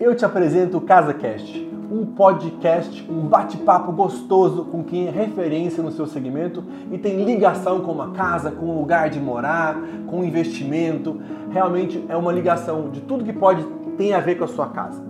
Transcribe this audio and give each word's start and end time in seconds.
eu 0.00 0.14
te 0.14 0.24
apresento 0.24 0.78
o 0.78 0.80
CasaCast, 0.80 1.68
um 1.92 2.06
podcast, 2.06 3.06
um 3.10 3.26
bate-papo 3.26 3.92
gostoso 3.92 4.64
com 4.64 4.82
quem 4.82 5.08
é 5.08 5.10
referência 5.10 5.82
no 5.82 5.92
seu 5.92 6.06
segmento 6.06 6.64
e 6.90 6.96
tem 6.96 7.22
ligação 7.22 7.80
com 7.80 7.92
uma 7.92 8.12
casa, 8.12 8.50
com 8.50 8.64
um 8.64 8.78
lugar 8.78 9.10
de 9.10 9.20
morar, 9.20 9.78
com 10.06 10.20
um 10.20 10.24
investimento. 10.24 11.20
Realmente 11.50 12.02
é 12.08 12.16
uma 12.16 12.32
ligação 12.32 12.88
de 12.88 13.02
tudo 13.02 13.24
que 13.24 13.32
pode 13.32 13.62
ter 13.98 14.14
a 14.14 14.20
ver 14.20 14.36
com 14.36 14.44
a 14.44 14.48
sua 14.48 14.68
casa. 14.68 15.02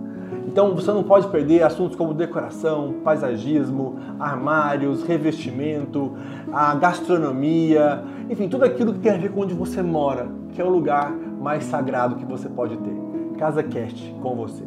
Então 0.45 0.75
você 0.75 0.91
não 0.91 1.03
pode 1.03 1.29
perder 1.29 1.63
assuntos 1.63 1.95
como 1.95 2.13
decoração, 2.13 2.95
paisagismo, 3.01 3.97
armários, 4.19 5.03
revestimento, 5.03 6.11
a 6.51 6.75
gastronomia, 6.75 8.03
enfim, 8.29 8.49
tudo 8.49 8.65
aquilo 8.65 8.91
que 8.91 8.99
tem 8.99 9.13
a 9.13 9.17
ver 9.17 9.31
com 9.31 9.39
onde 9.39 9.53
você 9.53 9.81
mora, 9.81 10.27
que 10.51 10.61
é 10.61 10.65
o 10.65 10.69
lugar 10.69 11.13
mais 11.39 11.63
sagrado 11.63 12.17
que 12.17 12.25
você 12.25 12.49
pode 12.49 12.75
ter. 12.75 13.10
Casa 13.41 13.63
Cast 13.63 14.15
com 14.21 14.35
você. 14.35 14.63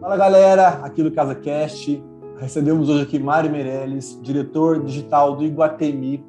Fala 0.00 0.16
galera, 0.16 0.68
aqui 0.82 1.02
do 1.02 1.10
Casa 1.10 1.34
Cast. 1.34 2.02
Recebemos 2.38 2.88
hoje 2.88 3.02
aqui 3.02 3.18
Mário 3.18 3.50
Meirelles, 3.50 4.18
diretor 4.22 4.82
digital 4.82 5.36
do 5.36 5.44
Iguatemi, 5.44 6.24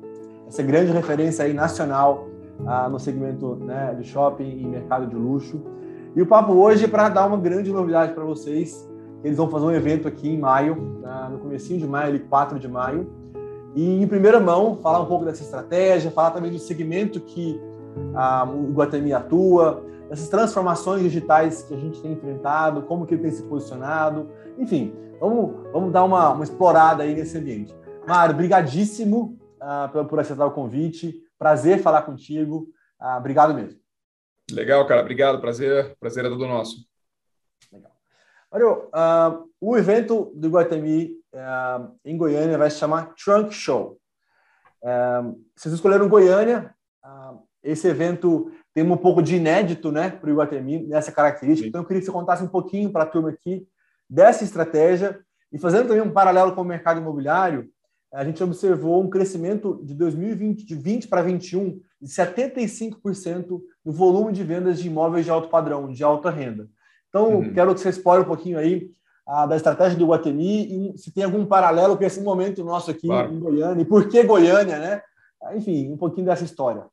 essa 0.46 0.62
grande 0.62 0.92
referência 0.92 1.46
aí 1.46 1.54
nacional 1.54 2.28
ah, 2.66 2.90
no 2.90 3.00
segmento 3.00 3.56
né, 3.62 3.96
de 3.98 4.06
shopping 4.06 4.60
e 4.60 4.68
mercado 4.68 5.08
de 5.08 5.16
luxo. 5.16 5.62
E 6.14 6.22
o 6.22 6.28
papo 6.28 6.52
hoje 6.52 6.84
é 6.84 6.88
para 6.90 7.08
dar 7.08 7.28
uma 7.28 7.38
grande 7.38 7.72
novidade 7.72 8.12
para 8.12 8.26
vocês, 8.26 8.87
eles 9.24 9.38
vão 9.38 9.50
fazer 9.50 9.66
um 9.66 9.72
evento 9.72 10.08
aqui 10.08 10.30
em 10.30 10.38
maio, 10.38 10.76
no 11.32 11.40
comecinho 11.40 11.80
de 11.80 11.88
maio, 11.88 12.10
ali 12.10 12.20
4 12.20 12.60
de 12.60 12.68
maio, 12.68 13.12
e 13.76 14.02
em 14.02 14.08
primeira 14.08 14.40
mão 14.40 14.78
falar 14.78 15.00
um 15.00 15.06
pouco 15.06 15.26
dessa 15.26 15.44
estratégia, 15.44 16.12
falar 16.12 16.32
também 16.32 16.52
do 16.52 16.60
segmento 16.60 17.20
que 17.20 17.60
a, 18.16 18.44
o 18.44 18.72
Guatemi 18.72 19.14
atua, 19.14 19.84
essas 20.10 20.30
transformações 20.30 21.02
digitais 21.02 21.64
que 21.64 21.74
a 21.74 21.78
gente 21.78 22.02
tem 22.02 22.14
enfrentado, 22.14 22.82
como 22.84 23.06
que 23.06 23.14
ele 23.14 23.24
tem 23.24 23.32
se 23.32 23.44
posicionado, 23.44 24.30
enfim, 24.58 24.94
vamos, 25.20 25.72
vamos 25.72 25.92
dar 25.92 26.04
uma, 26.04 26.32
uma 26.32 26.44
explorada 26.44 27.04
aí 27.04 27.14
nesse 27.14 27.38
ambiente. 27.38 27.76
Mário, 28.08 28.36
brigadíssimo 28.36 29.38
uh, 29.58 29.92
por, 29.92 30.06
por 30.06 30.20
aceitar 30.20 30.46
o 30.46 30.52
convite, 30.52 31.22
prazer 31.38 31.82
falar 31.82 32.04
contigo, 32.04 32.70
uh, 33.02 33.18
obrigado 33.18 33.54
mesmo. 33.54 33.80
Legal, 34.50 34.86
cara, 34.88 35.02
obrigado, 35.02 35.42
prazer, 35.42 35.96
prazer 36.00 36.26
é 36.26 36.30
todo 36.30 36.48
nosso. 36.48 36.88
Mário, 38.52 38.90
uh, 38.94 39.50
o 39.60 39.78
evento 39.78 40.32
do 40.36 40.50
Guatemi 40.50 41.12
uh, 41.34 41.92
em 42.06 42.18
Goiânia 42.18 42.58
vai 42.58 42.70
se 42.70 42.78
chamar 42.78 43.14
Trunk 43.14 43.54
Show. 43.54 43.98
Uh, 44.82 45.38
vocês 45.56 45.74
escolheram 45.74 46.08
Goiânia. 46.08 46.74
esse 47.62 47.88
evento 47.88 48.52
tem 48.74 48.90
um 48.90 48.96
pouco 48.96 49.22
de 49.22 49.36
inédito 49.36 49.92
né, 49.92 50.10
para 50.10 50.28
o 50.28 50.32
Iguatemi, 50.32 50.88
nessa 50.88 51.12
característica. 51.12 51.66
Sim. 51.66 51.70
Então, 51.70 51.82
eu 51.82 51.86
queria 51.86 52.00
que 52.00 52.06
você 52.06 52.12
contasse 52.12 52.44
um 52.44 52.48
pouquinho 52.48 52.92
para 52.92 53.04
a 53.04 53.08
turma 53.08 53.30
aqui 53.30 53.68
dessa 54.10 54.44
estratégia 54.44 55.20
e 55.52 55.58
fazendo 55.58 55.88
também 55.88 56.02
um 56.02 56.12
paralelo 56.12 56.54
com 56.54 56.62
o 56.62 56.66
mercado 56.66 57.00
imobiliário, 57.00 57.70
a 58.14 58.24
gente 58.24 58.42
observou 58.42 59.04
um 59.04 59.10
crescimento 59.10 59.82
de 59.84 59.94
2020 59.94 60.66
de 60.66 60.76
20 60.76 61.08
para 61.08 61.22
21 61.22 61.80
de 62.02 62.08
75% 62.08 63.62
no 63.84 63.92
volume 63.92 64.32
de 64.32 64.44
vendas 64.44 64.80
de 64.80 64.88
imóveis 64.88 65.26
de 65.26 65.32
alto 65.32 65.50
padrão, 65.50 65.92
de 65.92 66.04
alta 66.04 66.30
renda. 66.30 66.70
Então, 67.18 67.40
uhum. 67.40 67.54
quero 67.54 67.74
que 67.74 67.80
você 67.80 67.90
explore 67.90 68.22
um 68.22 68.26
pouquinho 68.26 68.60
aí 68.60 68.92
a, 69.26 69.48
da 69.48 69.56
estratégia 69.56 69.98
do 69.98 70.06
Guatemi 70.06 70.94
e 70.94 70.98
se 70.98 71.12
tem 71.12 71.24
algum 71.24 71.46
paralelo 71.46 71.98
com 71.98 72.04
esse 72.04 72.22
momento 72.22 72.64
nosso 72.64 72.92
aqui 72.92 73.08
claro. 73.08 73.34
em 73.34 73.40
Goiânia 73.40 73.82
e 73.82 73.86
por 73.86 74.08
que 74.08 74.22
Goiânia, 74.24 74.78
né? 74.78 75.02
Enfim, 75.56 75.92
um 75.92 75.98
pouquinho 75.98 76.28
dessa 76.28 76.44
história. 76.44 76.86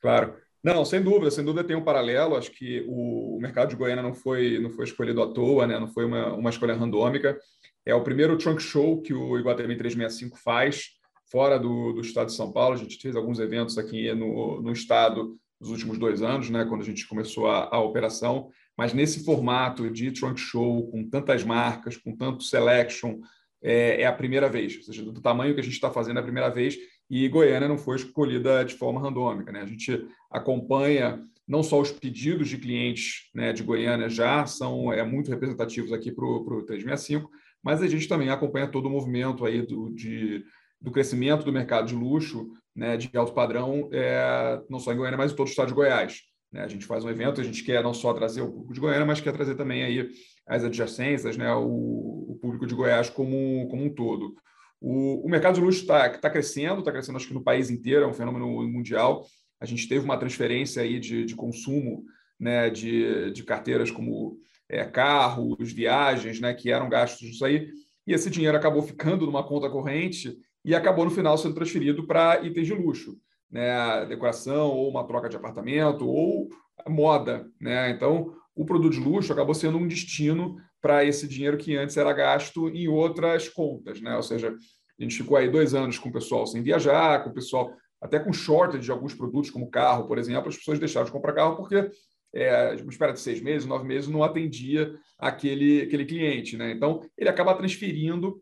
Claro. 0.00 0.34
Não, 0.62 0.84
sem 0.84 1.02
dúvida, 1.02 1.30
sem 1.30 1.44
dúvida 1.44 1.66
tem 1.66 1.76
um 1.76 1.84
paralelo. 1.84 2.36
Acho 2.36 2.52
que 2.52 2.84
o 2.88 3.38
mercado 3.40 3.70
de 3.70 3.76
Goiânia 3.76 4.02
não 4.02 4.14
foi, 4.14 4.60
não 4.60 4.70
foi 4.70 4.84
escolhido 4.84 5.22
à 5.22 5.32
toa, 5.32 5.66
né? 5.66 5.78
não 5.78 5.88
foi 5.88 6.04
uma, 6.04 6.34
uma 6.34 6.50
escolha 6.50 6.74
randômica. 6.74 7.36
É 7.84 7.94
o 7.94 8.02
primeiro 8.02 8.38
trunk 8.38 8.62
show 8.62 9.00
que 9.00 9.12
o 9.12 9.38
Iguatemi 9.38 9.76
365 9.76 10.38
faz 10.38 10.90
fora 11.30 11.58
do, 11.58 11.92
do 11.92 12.00
estado 12.00 12.26
de 12.26 12.34
São 12.34 12.52
Paulo. 12.52 12.74
A 12.74 12.78
gente 12.78 13.00
fez 13.00 13.16
alguns 13.16 13.38
eventos 13.38 13.76
aqui 13.76 14.12
no, 14.14 14.62
no 14.62 14.72
estado 14.72 15.36
nos 15.60 15.70
últimos 15.70 15.98
dois 15.98 16.22
anos, 16.22 16.48
né? 16.48 16.64
quando 16.64 16.82
a 16.82 16.84
gente 16.84 17.06
começou 17.06 17.48
a, 17.48 17.68
a 17.74 17.80
operação 17.80 18.48
mas 18.78 18.94
nesse 18.94 19.24
formato 19.24 19.90
de 19.90 20.12
trunk 20.12 20.38
show, 20.38 20.88
com 20.88 21.02
tantas 21.10 21.42
marcas, 21.42 21.96
com 21.96 22.16
tanto 22.16 22.44
selection, 22.44 23.18
é, 23.60 24.02
é 24.02 24.06
a 24.06 24.12
primeira 24.12 24.48
vez, 24.48 24.76
ou 24.76 24.82
seja, 24.84 25.02
do 25.02 25.20
tamanho 25.20 25.52
que 25.52 25.60
a 25.60 25.64
gente 25.64 25.72
está 25.72 25.90
fazendo 25.90 26.18
é 26.18 26.20
a 26.20 26.22
primeira 26.22 26.48
vez, 26.48 26.78
e 27.10 27.28
Goiânia 27.28 27.66
não 27.66 27.76
foi 27.76 27.96
escolhida 27.96 28.64
de 28.64 28.74
forma 28.74 29.00
randômica. 29.00 29.50
Né? 29.50 29.62
A 29.62 29.66
gente 29.66 30.06
acompanha 30.30 31.20
não 31.46 31.62
só 31.62 31.80
os 31.80 31.90
pedidos 31.90 32.48
de 32.48 32.58
clientes 32.58 33.30
né, 33.34 33.52
de 33.52 33.64
Goiânia 33.64 34.08
já 34.08 34.46
são 34.46 34.92
é, 34.92 35.02
muito 35.02 35.30
representativos 35.30 35.92
aqui 35.92 36.12
para 36.12 36.24
o 36.24 36.62
365, 36.62 37.28
mas 37.60 37.82
a 37.82 37.88
gente 37.88 38.06
também 38.06 38.30
acompanha 38.30 38.68
todo 38.68 38.86
o 38.86 38.90
movimento 38.90 39.44
aí 39.44 39.60
do, 39.62 39.90
de, 39.90 40.44
do 40.80 40.92
crescimento 40.92 41.44
do 41.44 41.52
mercado 41.52 41.88
de 41.88 41.96
luxo, 41.96 42.52
né, 42.76 42.96
de 42.96 43.10
alto 43.16 43.32
padrão, 43.32 43.88
é, 43.90 44.62
não 44.70 44.78
só 44.78 44.92
em 44.92 44.96
Goiânia, 44.96 45.18
mas 45.18 45.32
em 45.32 45.34
todo 45.34 45.48
o 45.48 45.50
estado 45.50 45.68
de 45.68 45.74
Goiás. 45.74 46.28
Né? 46.52 46.62
A 46.62 46.68
gente 46.68 46.86
faz 46.86 47.04
um 47.04 47.10
evento, 47.10 47.40
a 47.40 47.44
gente 47.44 47.62
quer 47.62 47.82
não 47.82 47.94
só 47.94 48.12
trazer 48.12 48.42
o 48.42 48.50
público 48.50 48.74
de 48.74 48.80
Goiânia, 48.80 49.06
mas 49.06 49.20
quer 49.20 49.32
trazer 49.32 49.54
também 49.54 49.82
aí 49.82 50.10
as 50.46 50.64
adjacências, 50.64 51.36
né? 51.36 51.52
o, 51.54 52.26
o 52.30 52.38
público 52.40 52.66
de 52.66 52.74
Goiás 52.74 53.10
como, 53.10 53.68
como 53.68 53.84
um 53.84 53.94
todo. 53.94 54.34
O, 54.80 55.26
o 55.26 55.30
mercado 55.30 55.56
de 55.56 55.60
luxo 55.60 55.80
está 55.80 56.08
tá 56.08 56.30
crescendo, 56.30 56.80
está 56.80 56.92
crescendo 56.92 57.16
acho 57.16 57.28
que 57.28 57.34
no 57.34 57.42
país 57.42 57.70
inteiro, 57.70 58.04
é 58.04 58.08
um 58.08 58.14
fenômeno 58.14 58.46
mundial. 58.68 59.26
A 59.60 59.66
gente 59.66 59.88
teve 59.88 60.04
uma 60.04 60.16
transferência 60.16 60.82
aí 60.82 61.00
de, 61.00 61.24
de 61.24 61.34
consumo 61.34 62.04
né, 62.38 62.70
de, 62.70 63.32
de 63.32 63.42
carteiras 63.42 63.90
como 63.90 64.38
é, 64.68 64.84
carros, 64.84 65.72
viagens, 65.72 66.40
né, 66.40 66.54
que 66.54 66.70
eram 66.70 66.88
gastos 66.88 67.28
disso 67.28 67.44
aí, 67.44 67.68
e 68.06 68.12
esse 68.12 68.30
dinheiro 68.30 68.56
acabou 68.56 68.82
ficando 68.82 69.26
numa 69.26 69.42
conta 69.42 69.68
corrente 69.68 70.38
e 70.64 70.74
acabou 70.74 71.04
no 71.04 71.10
final 71.10 71.36
sendo 71.36 71.54
transferido 71.54 72.06
para 72.06 72.40
itens 72.44 72.66
de 72.66 72.74
luxo 72.74 73.18
né, 73.50 74.04
decoração, 74.06 74.68
ou 74.68 74.90
uma 74.90 75.06
troca 75.06 75.28
de 75.28 75.36
apartamento, 75.36 76.06
ou 76.06 76.48
moda. 76.86 77.46
Né? 77.60 77.90
Então, 77.90 78.34
o 78.54 78.64
produto 78.64 78.94
de 78.94 79.00
luxo 79.00 79.32
acabou 79.32 79.54
sendo 79.54 79.78
um 79.78 79.86
destino 79.86 80.56
para 80.80 81.04
esse 81.04 81.26
dinheiro 81.26 81.56
que 81.56 81.76
antes 81.76 81.96
era 81.96 82.12
gasto 82.12 82.68
em 82.68 82.88
outras 82.88 83.48
contas. 83.48 84.00
Né? 84.00 84.14
Ou 84.16 84.22
seja, 84.22 84.54
a 84.98 85.02
gente 85.02 85.16
ficou 85.16 85.36
aí 85.36 85.50
dois 85.50 85.74
anos 85.74 85.98
com 85.98 86.08
o 86.08 86.12
pessoal 86.12 86.46
sem 86.46 86.62
viajar, 86.62 87.22
com 87.22 87.30
o 87.30 87.34
pessoal 87.34 87.72
até 88.00 88.18
com 88.18 88.32
shortage 88.32 88.84
de 88.84 88.92
alguns 88.92 89.14
produtos, 89.14 89.50
como 89.50 89.70
carro, 89.70 90.06
por 90.06 90.18
exemplo, 90.18 90.48
as 90.48 90.56
pessoas 90.56 90.78
deixaram 90.78 91.06
de 91.06 91.12
comprar 91.12 91.32
carro 91.32 91.56
porque 91.56 91.90
é, 92.32 92.76
uma 92.80 92.90
espera 92.90 93.12
de 93.12 93.20
seis 93.20 93.40
meses, 93.40 93.66
nove 93.66 93.86
meses, 93.86 94.08
não 94.08 94.22
atendia 94.22 94.94
aquele, 95.18 95.82
aquele 95.82 96.04
cliente. 96.04 96.56
Né? 96.56 96.72
Então, 96.72 97.02
ele 97.16 97.28
acaba 97.28 97.54
transferindo 97.54 98.40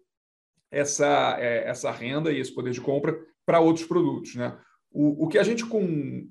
essa, 0.71 1.37
é, 1.39 1.69
essa 1.69 1.91
renda 1.91 2.33
e 2.33 2.39
esse 2.39 2.55
poder 2.55 2.73
de 2.73 2.81
compra 2.81 3.19
para 3.47 3.61
outros 3.61 3.87
produtos. 3.87 4.35
Né? 4.35 4.57
O, 4.99 5.25
o 5.25 5.29
que 5.29 5.37
a 5.37 5.43
gente, 5.43 5.63
com 5.67 5.83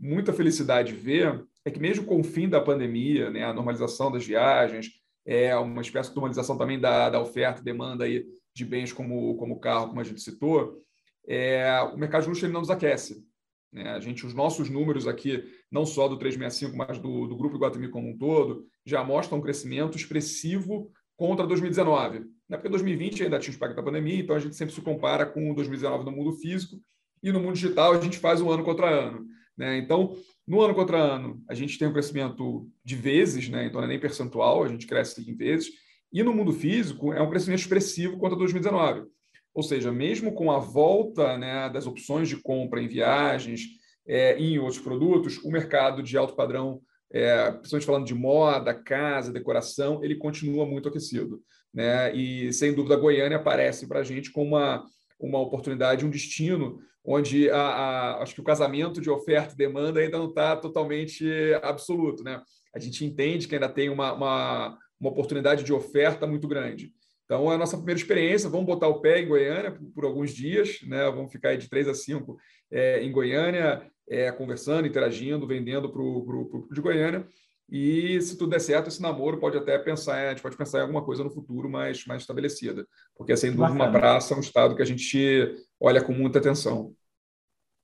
muita 0.02 0.34
felicidade, 0.34 0.92
vê 0.92 1.22
é 1.64 1.70
que, 1.70 1.80
mesmo 1.80 2.04
com 2.04 2.20
o 2.20 2.24
fim 2.24 2.50
da 2.50 2.60
pandemia, 2.60 3.30
né, 3.30 3.44
a 3.44 3.54
normalização 3.54 4.12
das 4.12 4.26
viagens, 4.26 4.90
é 5.24 5.56
uma 5.56 5.84
espécie 5.84 6.10
de 6.10 6.16
normalização 6.16 6.58
também 6.58 6.80
da, 6.80 7.12
da 7.12 7.22
oferta 7.22 7.62
e 7.62 7.64
demanda 7.64 8.06
aí 8.06 8.26
de 8.56 8.66
bens 8.66 8.92
como, 8.92 9.36
como 9.38 9.60
carro, 9.60 9.90
como 9.90 10.02
a 10.02 10.04
gente 10.04 10.20
citou, 10.20 10.82
é, 11.28 11.80
o 11.94 11.96
mercado 11.96 12.24
de 12.24 12.30
luxo 12.30 12.44
ele 12.44 12.54
não 12.54 12.62
nos 12.62 12.72
aquece. 12.72 13.24
Né? 13.72 13.92
A 13.92 14.00
gente, 14.00 14.26
os 14.26 14.34
nossos 14.34 14.68
números 14.68 15.08
aqui, 15.08 15.44
não 15.72 15.86
só 15.86 16.08
do 16.08 16.18
365, 16.18 16.76
mas 16.76 16.98
do, 16.98 17.28
do 17.28 17.38
Grupo 17.38 17.58
Iguatemi 17.58 17.90
como 17.90 18.10
um 18.10 18.18
todo, 18.18 18.66
já 18.84 19.04
mostram 19.04 19.38
um 19.38 19.42
crescimento 19.42 19.96
expressivo 19.96 20.92
contra 21.16 21.46
2019. 21.46 22.20
Né? 22.50 22.58
Porque 22.58 22.70
2020 22.70 23.26
ainda 23.26 23.38
tinha 23.38 23.54
o 23.54 23.56
impacto 23.58 23.76
da 23.76 23.84
pandemia, 23.84 24.22
então 24.22 24.36
a 24.36 24.40
gente 24.40 24.56
sempre 24.56 24.74
se 24.74 24.82
compara 24.82 25.24
com 25.24 25.54
2019 25.54 26.04
no 26.04 26.12
mundo 26.12 26.34
físico, 26.34 26.78
e 27.26 27.32
no 27.32 27.40
mundo 27.40 27.56
digital 27.56 27.94
a 27.94 28.00
gente 28.00 28.20
faz 28.20 28.40
um 28.40 28.52
ano 28.52 28.64
contra 28.64 28.88
ano. 28.88 29.26
Né? 29.58 29.80
Então, 29.80 30.16
no 30.48 30.62
ano 30.62 30.76
contra 30.76 30.96
ano, 30.96 31.44
a 31.50 31.56
gente 31.56 31.80
tem 31.80 31.88
um 31.88 31.94
crescimento 31.94 32.70
de 32.84 32.96
vezes, 32.96 33.50
né? 33.50 33.66
então 33.66 33.82
não 33.82 33.88
é 33.88 33.90
nem 33.90 34.00
percentual, 34.00 34.64
a 34.64 34.68
gente 34.68 34.86
cresce 34.86 35.28
em 35.28 35.36
vezes, 35.36 35.72
e 36.14 36.22
no 36.22 36.32
mundo 36.32 36.54
físico 36.54 37.12
é 37.12 37.22
um 37.22 37.30
crescimento 37.30 37.62
expressivo 37.62 38.20
contra 38.20 38.38
2019. 38.38 39.08
Ou 39.56 39.64
seja, 39.64 39.92
mesmo 39.92 40.34
com 40.34 40.52
a 40.52 40.60
volta 40.60 41.36
né, 41.36 41.68
das 41.70 41.88
opções 41.88 42.30
de 42.30 42.38
compra 42.38 42.80
em 42.80 42.88
viagens 42.88 43.62
é, 44.08 44.38
em 44.38 44.60
outros 44.60 44.80
produtos, 44.80 45.40
o 45.44 45.50
mercado 45.50 46.04
de 46.04 46.16
alto 46.16 46.36
padrão, 46.36 46.80
é, 47.12 47.50
principalmente 47.52 47.86
falando 47.88 48.06
de 48.06 48.14
moda, 48.14 48.74
casa, 48.74 49.34
decoração, 49.34 50.04
ele 50.04 50.16
continua 50.16 50.66
muito 50.66 50.90
aquecido. 50.90 51.42
Né? 51.74 52.16
E, 52.16 52.54
sem 52.54 52.72
dúvida, 52.72 52.94
a 52.94 53.00
Goiânia 53.00 53.38
aparece 53.38 53.88
para 53.88 54.02
a 54.02 54.04
gente 54.04 54.32
como 54.32 54.56
uma, 54.56 54.86
uma 55.20 55.40
oportunidade, 55.40 56.06
um 56.06 56.10
destino 56.10 56.80
onde 57.06 57.50
a, 57.50 57.58
a, 57.58 58.24
acho 58.24 58.34
que 58.34 58.42
o 58.42 58.46
casamento 58.46 59.00
de 59.00 59.10
oferta 59.10 59.54
e 59.54 59.58
demanda 59.58 60.00
ainda 60.00 60.18
não 60.18 60.30
está 60.30 60.56
totalmente 60.56 61.26
absoluto. 61.62 62.24
Né? 62.24 62.42
A 62.74 62.80
gente 62.80 63.06
entende 63.06 63.48
que 63.48 63.56
ainda 63.56 63.70
tem 63.70 63.90
uma, 63.90 64.14
uma, 64.14 64.78
uma, 65.00 65.10
oportunidade 65.12 65.64
de 65.64 65.72
oferta 65.72 66.26
muito 66.26 66.48
grande. 66.48 66.92
Então, 67.26 67.52
é 67.52 67.56
a 67.56 67.58
nossa 67.58 67.78
primeira 67.78 68.00
experiência. 68.00 68.50
Vamos 68.50 68.66
botar 68.66 68.88
o 68.88 69.02
pé 69.02 69.20
em 69.20 69.28
Goiânia 69.28 69.72
por, 69.72 69.86
por 69.94 70.06
alguns 70.06 70.32
dias, 70.32 70.80
né? 70.84 71.06
vamos 71.06 71.32
ficar 71.32 71.56
de 71.56 71.70
três 71.70 71.88
a 71.88 71.94
cinco 71.94 72.38
é, 72.72 73.04
em 73.04 73.12
Goiânia, 73.12 73.88
é, 74.10 74.32
conversando, 74.32 74.88
interagindo, 74.88 75.48
vendendo 75.48 75.92
para 75.92 76.02
o 76.02 76.26
público 76.26 76.74
de 76.74 76.82
Goiânia. 76.82 77.28
E 77.70 78.22
se 78.22 78.38
tudo 78.38 78.52
der 78.52 78.60
certo, 78.60 78.88
esse 78.88 79.02
namoro 79.02 79.40
pode 79.40 79.58
até 79.58 79.78
pensar, 79.80 80.28
a 80.28 80.30
gente 80.30 80.42
pode 80.42 80.56
pensar 80.56 80.80
em 80.80 80.82
alguma 80.82 81.04
coisa 81.04 81.24
no 81.24 81.32
futuro 81.32 81.70
mais, 81.70 82.06
mais 82.06 82.22
estabelecida. 82.22 82.86
Porque, 83.16 83.36
sem 83.36 83.52
dúvida, 83.52 83.74
uma 83.74 83.92
praça 83.92 84.34
é 84.34 84.38
um 84.38 84.42
estado 84.42 84.76
que 84.76 84.82
a 84.82 84.86
gente 84.86 85.66
olha 85.80 86.04
com 86.04 86.14
muita 86.14 86.40
atenção. 86.40 86.94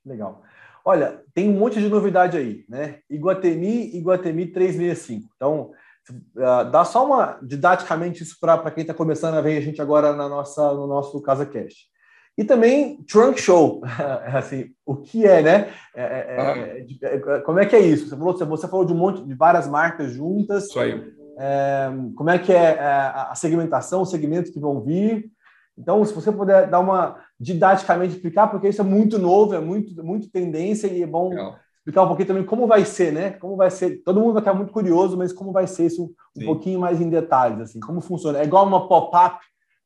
Legal. 0.06 0.44
Olha, 0.86 1.24
tem 1.34 1.50
um 1.50 1.58
monte 1.58 1.80
de 1.80 1.88
novidade 1.88 2.38
aí, 2.38 2.66
né? 2.68 3.00
Iguatemi, 3.10 3.96
Iguatemi 3.96 4.48
365. 4.48 5.30
Então, 5.36 5.72
uh, 6.36 6.72
dá 6.72 6.84
só 6.84 7.06
uma 7.06 7.40
didaticamente 7.42 8.24
isso 8.24 8.38
para 8.40 8.72
quem 8.72 8.82
está 8.82 8.94
começando 8.94 9.36
a 9.36 9.42
ver 9.42 9.58
a 9.58 9.62
gente 9.62 9.82
agora 9.82 10.14
na 10.16 10.28
nossa, 10.28 10.74
no 10.74 10.88
nosso 10.88 11.22
Casa 11.22 11.46
Cast. 11.46 11.92
E 12.38 12.44
também 12.44 13.04
Trunk 13.04 13.40
Show, 13.40 13.82
assim, 14.34 14.72
o 14.86 14.96
que 14.96 15.26
é, 15.26 15.42
né? 15.42 15.70
É, 15.96 16.04
é, 16.04 16.86
é, 17.02 17.16
é, 17.16 17.40
como 17.42 17.60
é 17.60 17.66
que 17.66 17.76
é 17.76 17.80
isso? 17.80 18.08
Você 18.08 18.16
falou, 18.16 18.38
você 18.38 18.68
falou 18.68 18.86
de 18.86 18.94
um 18.94 18.98
monte 18.98 19.24
de 19.24 19.34
várias 19.34 19.68
marcas 19.68 20.14
juntas. 20.14 20.66
Isso 20.66 20.80
aí. 20.80 21.02
É, 21.38 21.90
como 22.16 22.30
é 22.30 22.40
que 22.40 22.52
é, 22.52 22.76
é 22.76 22.84
a 22.84 23.34
segmentação, 23.36 24.02
os 24.02 24.10
segmentos 24.10 24.52
que 24.52 24.60
vão 24.60 24.82
vir? 24.82 25.30
Então, 25.78 26.04
se 26.06 26.14
você 26.14 26.32
puder 26.32 26.70
dar 26.70 26.80
uma 26.80 27.18
didaticamente 27.40 28.16
explicar, 28.16 28.48
porque 28.48 28.70
isso 28.70 28.82
é 28.82 28.86
muito 28.86 29.18
novo, 29.18 29.56
é 29.56 29.60
muito, 29.60 30.04
muito 30.04 30.30
tendência 30.30 30.88
e 30.88 31.02
é 31.02 31.08
bom 31.08 31.30
Legal. 31.30 31.56
explicar 31.80 32.04
um 32.04 32.08
pouquinho 32.08 32.28
também 32.28 32.46
como 32.46 32.68
vai 32.68 32.86
ser, 32.86 33.12
né? 33.12 33.32
Como 33.32 33.56
vai 33.56 33.72
ser. 33.72 34.02
Todo 34.04 34.20
mundo 34.20 34.34
vai 34.34 34.42
estar 34.42 34.54
muito 34.54 34.72
curioso, 34.72 35.18
mas 35.18 35.34
como 35.34 35.52
vai 35.52 35.66
ser 35.68 35.88
isso 35.88 36.14
um 36.38 36.40
Sim. 36.40 36.46
pouquinho 36.46 36.80
mais 36.80 37.02
em 37.02 37.10
detalhes, 37.10 37.60
assim, 37.60 37.80
como 37.80 38.02
funciona? 38.02 38.40
É 38.40 38.44
igual 38.44 38.66
uma 38.68 38.88
pop-up 38.88 39.40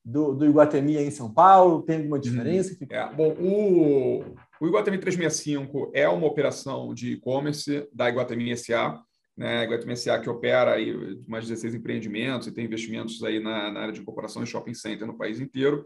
do, 0.06 0.32
do 0.34 0.46
Iguatemi 0.46 0.96
em 0.98 1.10
São 1.10 1.32
Paulo? 1.32 1.82
Tem 1.82 1.96
alguma 1.96 2.20
diferença? 2.20 2.72
Hum. 2.80 2.86
É, 2.88 3.12
bom, 3.12 3.36
o, 3.40 4.36
o 4.60 4.66
Iguatemi 4.68 4.98
365 4.98 5.90
é 5.92 6.08
uma 6.08 6.28
operação 6.28 6.94
de 6.94 7.14
e-commerce 7.14 7.88
da 7.92 8.08
Iguatemi 8.08 8.56
SA, 8.56 9.02
né? 9.36 9.58
A 9.58 9.64
Iguatemi 9.64 9.96
SA 9.96 10.20
que 10.20 10.30
opera 10.30 10.74
aí 10.74 10.94
mais 11.26 11.48
16 11.48 11.74
empreendimentos 11.74 12.46
e 12.46 12.52
tem 12.52 12.64
investimentos 12.64 13.20
aí 13.24 13.40
na, 13.40 13.72
na 13.72 13.80
área 13.80 13.92
de 13.92 14.00
incorporação 14.00 14.44
e 14.44 14.46
shopping 14.46 14.74
center 14.74 15.08
no 15.08 15.18
país 15.18 15.40
inteiro. 15.40 15.84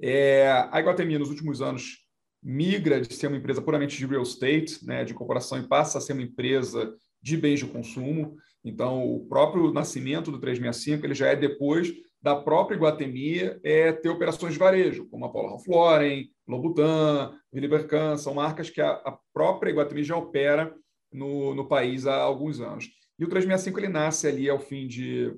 É, 0.00 0.66
a 0.72 0.80
Iguatemi, 0.80 1.18
nos 1.18 1.28
últimos 1.28 1.60
anos, 1.60 1.98
migra 2.42 2.98
de 2.98 3.12
ser 3.12 3.26
uma 3.26 3.36
empresa 3.36 3.60
puramente 3.60 3.98
de 3.98 4.06
real 4.06 4.22
estate, 4.22 4.86
né, 4.86 5.04
de 5.04 5.12
incorporação, 5.12 5.58
e 5.58 5.68
passa 5.68 5.98
a 5.98 6.00
ser 6.00 6.14
uma 6.14 6.22
empresa 6.22 6.94
de 7.20 7.36
bens 7.36 7.60
de 7.60 7.66
consumo. 7.66 8.38
Então, 8.64 9.04
o 9.04 9.26
próprio 9.26 9.70
nascimento 9.70 10.30
do 10.30 10.40
365 10.40 11.04
ele 11.04 11.14
já 11.14 11.28
é 11.28 11.36
depois 11.36 11.92
da 12.22 12.36
própria 12.36 12.76
Iguatemi 12.76 13.38
é 13.64 13.92
ter 13.92 14.08
operações 14.08 14.52
de 14.52 14.58
varejo, 14.58 15.08
como 15.08 15.24
a 15.24 15.32
Paula 15.32 15.50
Ralph 15.50 15.66
Lauren, 15.66 16.28
Lobutan, 16.46 17.34
Willibercan, 17.52 18.16
são 18.16 18.34
marcas 18.34 18.68
que 18.68 18.80
a, 18.80 18.90
a, 18.90 19.18
própria 19.32 19.70
Iguatemi 19.70 20.04
já 20.04 20.16
opera 20.16 20.74
no, 21.12 21.54
no 21.54 21.66
país 21.66 22.06
há 22.06 22.16
alguns 22.16 22.60
anos. 22.60 22.90
E 23.18 23.24
o 23.24 23.28
365 23.28 23.78
ele 23.78 23.88
nasce 23.88 24.26
ali 24.26 24.50
ao 24.50 24.58
fim 24.58 24.86
de 24.86 25.34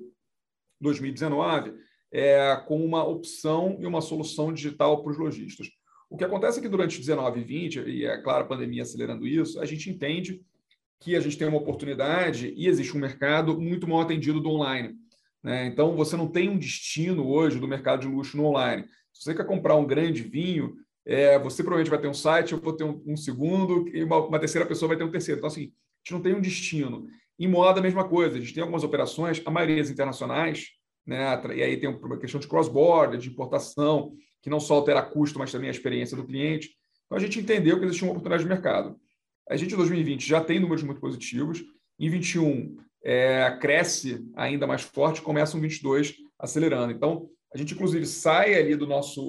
2019 0.81 1.73
é, 2.11 2.55
com 2.67 2.83
uma 2.83 3.03
opção 3.03 3.77
e 3.79 3.85
uma 3.85 4.01
solução 4.01 4.53
digital 4.53 5.01
para 5.01 5.11
os 5.11 5.17
lojistas. 5.17 5.67
O 6.09 6.17
que 6.17 6.23
acontece 6.23 6.59
é 6.59 6.61
que 6.61 6.69
durante 6.69 6.99
19 6.99 7.39
e 7.39 7.43
20, 7.43 7.79
e 7.89 8.05
é 8.05 8.21
claro 8.21 8.43
a 8.43 8.47
pandemia 8.47 8.83
acelerando 8.83 9.25
isso, 9.25 9.59
a 9.59 9.65
gente 9.65 9.89
entende 9.89 10.41
que 10.99 11.15
a 11.15 11.19
gente 11.19 11.37
tem 11.37 11.47
uma 11.47 11.57
oportunidade 11.57 12.53
e 12.55 12.67
existe 12.67 12.95
um 12.95 12.99
mercado 12.99 13.59
muito 13.59 13.87
mal 13.87 14.01
atendido 14.01 14.39
do 14.39 14.49
online. 14.49 14.95
Né? 15.43 15.65
Então, 15.65 15.95
você 15.95 16.15
não 16.15 16.27
tem 16.27 16.49
um 16.49 16.57
destino 16.57 17.27
hoje 17.27 17.59
do 17.59 17.67
mercado 17.67 18.01
de 18.01 18.07
luxo 18.07 18.37
no 18.37 18.45
online. 18.45 18.85
Se 19.11 19.23
você 19.23 19.35
quer 19.35 19.45
comprar 19.45 19.75
um 19.75 19.85
grande 19.85 20.23
vinho, 20.23 20.75
é, 21.05 21.37
você 21.37 21.61
provavelmente 21.61 21.89
vai 21.89 21.99
ter 21.99 22.07
um 22.07 22.13
site, 22.13 22.53
eu 22.53 22.61
vou 22.61 22.73
ter 22.73 22.85
um, 22.85 23.03
um 23.05 23.17
segundo, 23.17 23.87
e 23.89 24.03
uma, 24.03 24.25
uma, 24.25 24.39
terceira 24.39 24.65
pessoa 24.65 24.87
vai 24.87 24.97
ter 24.97 25.03
um 25.03 25.11
terceiro. 25.11 25.39
Então, 25.39 25.49
assim, 25.49 25.63
a 25.63 25.65
gente 25.65 26.13
não 26.13 26.21
tem 26.21 26.33
um 26.33 26.41
destino. 26.41 27.07
Em 27.37 27.47
moda, 27.47 27.79
a 27.79 27.83
mesma 27.83 28.07
coisa. 28.07 28.37
A 28.37 28.39
gente 28.39 28.53
tem 28.53 28.61
algumas 28.61 28.83
operações, 28.83 29.41
a 29.45 29.51
maioria 29.51 29.81
internacionais, 29.81 30.67
né? 31.05 31.41
e 31.55 31.61
aí 31.61 31.77
tem 31.77 31.89
uma 31.89 32.17
questão 32.17 32.39
de 32.39 32.47
cross-border, 32.47 33.19
de 33.19 33.29
importação, 33.29 34.13
que 34.41 34.49
não 34.49 34.59
só 34.59 34.75
altera 34.75 35.01
custo, 35.01 35.37
mas 35.37 35.51
também 35.51 35.67
a 35.67 35.71
experiência 35.71 36.15
do 36.15 36.25
cliente. 36.25 36.69
Então, 37.05 37.17
a 37.17 37.21
gente 37.21 37.39
entendeu 37.39 37.77
que 37.77 37.85
existia 37.85 38.07
uma 38.07 38.11
oportunidade 38.11 38.43
de 38.43 38.49
mercado. 38.49 38.95
A 39.49 39.57
gente, 39.57 39.73
em 39.73 39.77
2020, 39.77 40.25
já 40.25 40.39
tem 40.39 40.59
números 40.59 40.83
muito 40.83 41.01
positivos. 41.01 41.59
Em 41.99 42.09
2021, 42.09 42.77
é, 43.03 43.57
cresce 43.59 44.25
ainda 44.35 44.65
mais 44.65 44.81
forte, 44.81 45.21
começa 45.21 45.57
um 45.57 45.61
22 45.61 46.15
acelerando. 46.39 46.93
Então, 46.93 47.27
a 47.53 47.57
gente, 47.57 47.73
inclusive, 47.73 48.05
sai 48.05 48.55
ali 48.55 48.75
do 48.75 48.87
nosso 48.87 49.21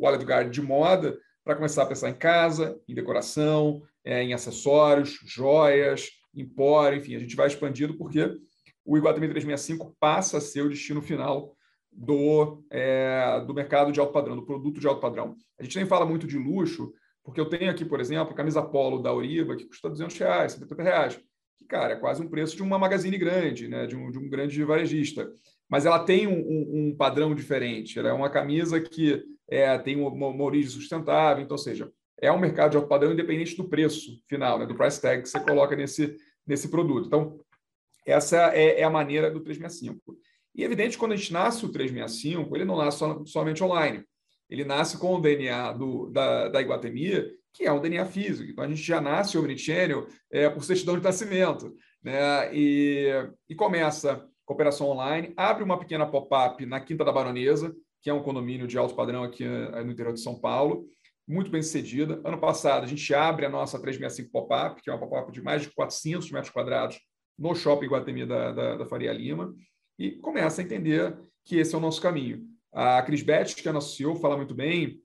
Wallet 0.00 0.24
Guard 0.24 0.50
de 0.50 0.62
moda 0.62 1.18
para 1.44 1.56
começar 1.56 1.82
a 1.82 1.86
pensar 1.86 2.08
em 2.08 2.14
casa, 2.14 2.80
em 2.88 2.94
decoração, 2.94 3.82
é, 4.04 4.22
em 4.22 4.32
acessórios, 4.32 5.18
joias, 5.24 6.08
empório, 6.34 6.98
enfim, 6.98 7.16
a 7.16 7.18
gente 7.18 7.36
vai 7.36 7.46
expandindo 7.46 7.96
porque 7.96 8.32
o 8.84 8.96
Iguatemi 8.96 9.28
365 9.28 9.96
passa 9.98 10.38
a 10.38 10.40
ser 10.40 10.62
o 10.62 10.68
destino 10.68 11.02
final 11.02 11.56
do, 11.90 12.62
é, 12.70 13.42
do 13.46 13.54
mercado 13.54 13.90
de 13.90 13.98
alto 13.98 14.12
padrão, 14.12 14.36
do 14.36 14.44
produto 14.44 14.78
de 14.78 14.86
alto 14.86 15.00
padrão. 15.00 15.34
A 15.58 15.62
gente 15.62 15.76
nem 15.76 15.86
fala 15.86 16.06
muito 16.06 16.26
de 16.26 16.38
luxo, 16.38 16.92
porque 17.24 17.40
eu 17.40 17.48
tenho 17.48 17.70
aqui, 17.70 17.84
por 17.84 18.00
exemplo, 18.00 18.32
a 18.32 18.36
camisa 18.36 18.62
polo 18.62 19.02
da 19.02 19.12
Oriva, 19.12 19.56
que 19.56 19.66
custa 19.66 19.88
200 19.88 20.16
reais, 20.18 20.52
70 20.52 20.82
reais 20.82 21.20
que, 21.58 21.64
cara, 21.64 21.94
é 21.94 21.96
quase 21.96 22.22
um 22.22 22.28
preço 22.28 22.56
de 22.56 22.62
uma 22.62 22.78
magazine 22.78 23.16
grande, 23.18 23.68
né? 23.68 23.86
de, 23.86 23.96
um, 23.96 24.10
de 24.10 24.18
um 24.18 24.28
grande 24.28 24.62
varejista. 24.64 25.30
Mas 25.68 25.84
ela 25.84 26.04
tem 26.04 26.26
um, 26.26 26.38
um, 26.38 26.88
um 26.88 26.96
padrão 26.96 27.34
diferente. 27.34 27.98
Ela 27.98 28.10
é 28.10 28.12
uma 28.12 28.30
camisa 28.30 28.80
que 28.80 29.22
é, 29.48 29.76
tem 29.78 29.96
uma, 29.96 30.10
uma, 30.10 30.44
origem 30.44 30.70
sustentável, 30.70 31.42
então, 31.42 31.54
ou 31.54 31.62
seja, 31.62 31.90
é 32.20 32.30
um 32.30 32.38
mercado 32.38 32.72
de 32.72 32.76
alto 32.76 32.88
padrão 32.88 33.12
independente 33.12 33.56
do 33.56 33.68
preço 33.68 34.22
final, 34.28 34.58
né? 34.58 34.66
do 34.66 34.74
price 34.74 35.00
tag 35.00 35.22
que 35.22 35.28
você 35.28 35.40
coloca 35.40 35.76
nesse, 35.76 36.16
nesse 36.46 36.68
produto. 36.68 37.06
Então, 37.06 37.38
essa 38.06 38.54
é, 38.54 38.80
é 38.80 38.84
a 38.84 38.90
maneira 38.90 39.30
do 39.30 39.40
365. 39.40 40.16
E, 40.54 40.64
evidente, 40.64 40.96
quando 40.96 41.12
a 41.12 41.16
gente 41.16 41.32
nasce 41.32 41.64
o 41.66 41.68
365, 41.68 42.56
ele 42.56 42.64
não 42.64 42.76
nasce 42.76 43.04
somente 43.26 43.62
online. 43.62 44.04
Ele 44.48 44.64
nasce 44.64 44.96
com 44.96 45.14
o 45.14 45.20
DNA 45.20 45.72
do, 45.72 46.08
da, 46.10 46.48
da 46.48 46.62
Iguatemi, 46.62 47.12
que 47.56 47.64
é 47.64 47.72
um 47.72 47.80
DNA 47.80 48.04
físico. 48.04 48.50
Então, 48.50 48.64
a 48.64 48.68
gente 48.68 48.82
já 48.82 49.00
nasce 49.00 49.38
omnichannel 49.38 50.06
é, 50.30 50.48
por 50.50 50.62
certidão 50.62 50.96
de 50.96 51.02
nascimento. 51.02 51.74
Né? 52.02 52.54
E, 52.54 53.10
e 53.48 53.54
começa 53.54 54.24
cooperação 54.44 54.88
online, 54.88 55.34
abre 55.36 55.64
uma 55.64 55.78
pequena 55.78 56.06
pop-up 56.06 56.64
na 56.64 56.80
Quinta 56.80 57.04
da 57.04 57.10
Baronesa, 57.10 57.74
que 58.00 58.08
é 58.08 58.14
um 58.14 58.22
condomínio 58.22 58.66
de 58.68 58.78
alto 58.78 58.94
padrão 58.94 59.24
aqui 59.24 59.42
eh, 59.42 59.82
no 59.82 59.90
interior 59.90 60.14
de 60.14 60.20
São 60.20 60.38
Paulo, 60.38 60.86
muito 61.26 61.50
bem 61.50 61.60
sucedida. 61.60 62.20
Ano 62.24 62.38
passado, 62.38 62.84
a 62.84 62.86
gente 62.86 63.12
abre 63.12 63.44
a 63.44 63.48
nossa 63.48 63.80
365 63.80 64.30
pop-up, 64.30 64.80
que 64.80 64.88
é 64.88 64.92
uma 64.92 65.00
pop-up 65.00 65.32
de 65.32 65.42
mais 65.42 65.62
de 65.62 65.70
400 65.70 66.30
metros 66.30 66.52
quadrados 66.52 67.00
no 67.36 67.56
Shopping 67.56 67.88
Guatemi 67.88 68.24
da, 68.24 68.52
da, 68.52 68.76
da 68.76 68.86
Faria 68.86 69.12
Lima, 69.12 69.52
e 69.98 70.12
começa 70.12 70.62
a 70.62 70.64
entender 70.64 71.18
que 71.44 71.56
esse 71.56 71.74
é 71.74 71.78
o 71.78 71.80
nosso 71.80 72.00
caminho. 72.00 72.44
A 72.72 73.02
Cris 73.02 73.22
Betts, 73.22 73.54
que 73.54 73.66
é 73.66 73.70
a 73.70 73.74
nossa 73.74 73.96
CEO, 73.96 74.14
fala 74.14 74.36
muito 74.36 74.54
bem 74.54 75.00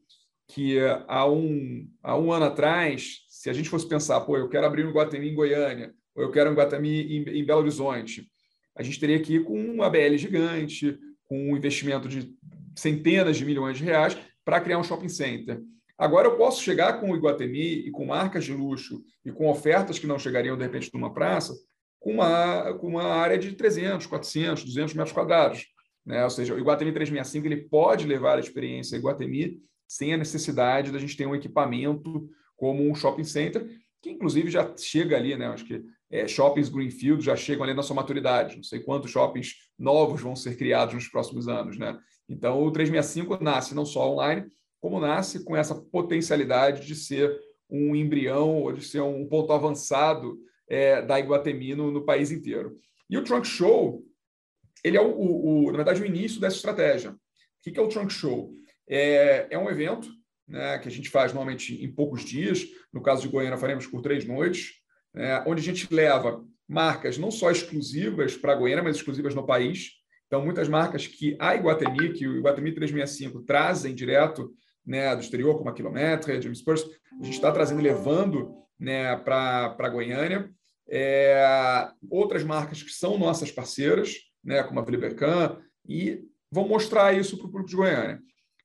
que 0.53 0.77
há 1.08 1.25
um, 1.29 1.88
há 2.03 2.17
um 2.17 2.31
ano 2.31 2.46
atrás, 2.46 3.20
se 3.29 3.50
a 3.50 3.53
gente 3.53 3.70
fosse 3.70 3.88
pensar, 3.88 4.20
pô, 4.22 4.38
eu 4.38 4.50
quero 4.50 4.65
abrir 4.65 4.86
um 4.86 4.91
Guatemi 4.91 5.29
em 5.29 5.36
Goiânia, 5.36 5.93
ou 6.13 6.24
eu 6.24 6.31
quero 6.31 6.51
um 6.51 6.53
Guatemi 6.53 7.17
em, 7.17 7.39
em 7.39 7.46
Belo 7.46 7.62
Horizonte, 7.62 8.29
a 8.75 8.84
gente 8.84 9.00
teria 9.00 9.15
ir 9.15 9.43
com 9.43 9.60
um 9.60 9.81
ABL 9.81 10.17
gigante, 10.17 10.98
com 11.25 11.51
um 11.51 11.58
investimento 11.58 12.08
de 12.08 12.34
centenas 12.75 13.38
de 13.38 13.46
milhões 13.46 13.77
de 13.77 13.84
reais 13.84 14.17
para 14.43 14.60
criar 14.60 14.77
um 14.77 14.84
shopping 14.84 15.10
center. 15.10 15.62
Agora 15.98 16.27
eu 16.27 16.36
posso 16.36 16.63
chegar 16.63 17.00
com 17.00 17.12
o 17.12 17.15
Iguatemi 17.15 17.88
e 17.88 17.91
com 17.91 18.05
marcas 18.05 18.43
de 18.43 18.53
luxo 18.53 19.03
e 19.24 19.31
com 19.31 19.50
ofertas 19.50 20.00
que 20.00 20.08
não 20.08 20.17
chegariam, 20.17 20.58
de 20.58 20.63
repente, 20.63 20.89
numa 20.93 21.13
praça, 21.13 21.53
com 22.00 22.13
uma, 22.13 22.74
com 22.74 22.88
uma 22.88 23.03
área 23.03 23.38
de 23.38 23.53
300, 23.53 24.08
400, 24.08 24.63
200 24.63 24.93
metros 24.96 25.13
quadrados. 25.13 25.67
Né? 26.05 26.24
Ou 26.24 26.29
seja, 26.29 26.55
o 26.55 26.60
Iguatemi 26.60 26.91
365 26.91 27.48
ele 27.48 27.70
pode 27.70 28.08
levar 28.08 28.38
a 28.38 28.39
experiência 28.39 28.96
Iguatemi 28.96 29.62
sem 29.91 30.13
a 30.13 30.17
necessidade 30.17 30.89
da 30.89 30.98
gente 30.98 31.17
ter 31.17 31.25
um 31.25 31.36
equipamento 31.36 32.29
como 32.55 32.89
um 32.89 32.95
shopping 32.95 33.25
center, 33.25 33.67
que 34.01 34.10
inclusive 34.10 34.50
já 34.50 34.74
chega 34.77 35.17
ali, 35.17 35.36
né? 35.36 35.48
Acho 35.48 35.65
que 35.65 35.83
é, 36.10 36.25
shoppings 36.29 36.69
Greenfield 36.69 37.21
já 37.21 37.36
chegam 37.36 37.65
ali 37.65 37.74
na 37.74 37.83
sua 37.83 37.98
maturidade. 37.98 38.55
Não 38.55 38.63
sei 38.63 38.79
quantos 38.79 39.12
shoppings 39.12 39.53
novos 39.77 40.21
vão 40.21 40.33
ser 40.33 40.55
criados 40.55 40.93
nos 40.93 41.10
próximos 41.10 41.50
anos, 41.50 41.77
né? 41.77 42.00
Então, 42.29 42.63
o 42.63 42.71
365 42.71 43.43
nasce 43.43 43.75
não 43.75 43.86
só 43.86 44.10
online, 44.10 44.50
como 44.79 44.98
nasce 44.98 45.43
com 45.43 45.57
essa 45.57 45.75
potencialidade 45.75 46.88
de 46.88 46.95
ser 46.95 47.38
um 47.69 47.93
embrião 47.93 48.62
ou 48.62 48.71
de 48.71 48.86
ser 48.86 49.01
um 49.01 49.27
ponto 49.27 49.51
avançado 49.51 50.39
é, 50.69 51.01
da 51.01 51.19
Iguatemi 51.19 51.75
no, 51.75 51.91
no, 51.91 52.05
país 52.05 52.31
inteiro. 52.31 52.77
E 53.10 53.17
o 53.17 53.25
Trunk 53.25 53.45
Show, 53.45 54.05
ele 54.86 54.95
é, 54.95 55.01
o, 55.01 55.10
o, 55.10 55.65
o, 55.65 55.71
na 55.71 55.75
verdade, 55.75 56.01
o 56.01 56.05
início 56.05 56.39
dessa 56.39 56.55
estratégia. 56.55 57.12
O 57.12 57.17
que 57.62 57.77
é 57.77 57.81
o 57.81 57.89
Trunk 57.89 58.13
Show? 58.13 58.53
É, 58.88 59.48
é 59.50 59.58
um 59.58 59.70
evento 59.70 60.10
né, 60.48 60.80
que 60.80 60.88
a 60.88 60.92
gente 60.92 61.10
faz 61.10 61.34
normalmente 61.34 61.84
em 61.84 61.92
poucos 61.92 62.24
dias. 62.24 62.66
No 62.92 63.02
caso 63.02 63.22
de 63.22 63.30
Goiânia, 63.30 63.58
faremos 63.58 63.88
por 63.88 64.02
três 64.02 64.26
noites, 64.26 64.74
né, 65.14 65.44
onde 65.48 65.62
a 65.62 65.64
gente 65.64 65.94
leva 65.94 66.44
marcas 66.68 67.18
não 67.18 67.30
só 67.30 67.52
exclusivas 67.52 68.38
para 68.38 68.56
Goiânia, 68.56 68.84
mas 68.84 68.96
exclusivas 68.96 69.36
no 69.36 69.46
país. 69.46 69.92
Então, 70.28 70.44
muitas 70.44 70.70
marcas 70.70 71.06
que 71.06 71.36
a 71.40 71.56
Iguatemi, 71.56 72.14
que 72.14 72.26
o 72.26 72.38
Iguatemi 72.38 72.74
365 72.74 73.42
trazem 73.42 73.94
direto 73.94 74.54
né, 74.86 75.14
do 75.14 75.22
exterior, 75.22 75.58
como 75.58 75.70
a 75.70 75.74
Quilometra, 75.74 76.42
James 76.42 76.62
Purse, 76.62 76.86
a 77.20 77.26
gente 77.26 77.36
está 77.36 77.52
trazendo, 77.52 77.82
levando 77.82 78.56
né, 78.80 79.16
para 79.18 79.90
Goiânia. 79.90 80.50
É, 80.90 81.90
outras 82.10 82.44
marcas 82.44 82.82
que 82.82 82.92
são 82.92 83.18
nossas 83.18 83.52
parceiras, 83.52 84.16
né, 84.44 84.64
como 84.64 84.80
a 84.80 84.86
Filibercan, 84.86 85.58
e 85.88 86.22
vão 86.50 86.68
mostrar 86.68 87.14
isso 87.14 87.38
para 87.38 87.48
o 87.48 87.50
público 87.50 87.70
de 87.70 87.76
Goiânia. 87.76 88.22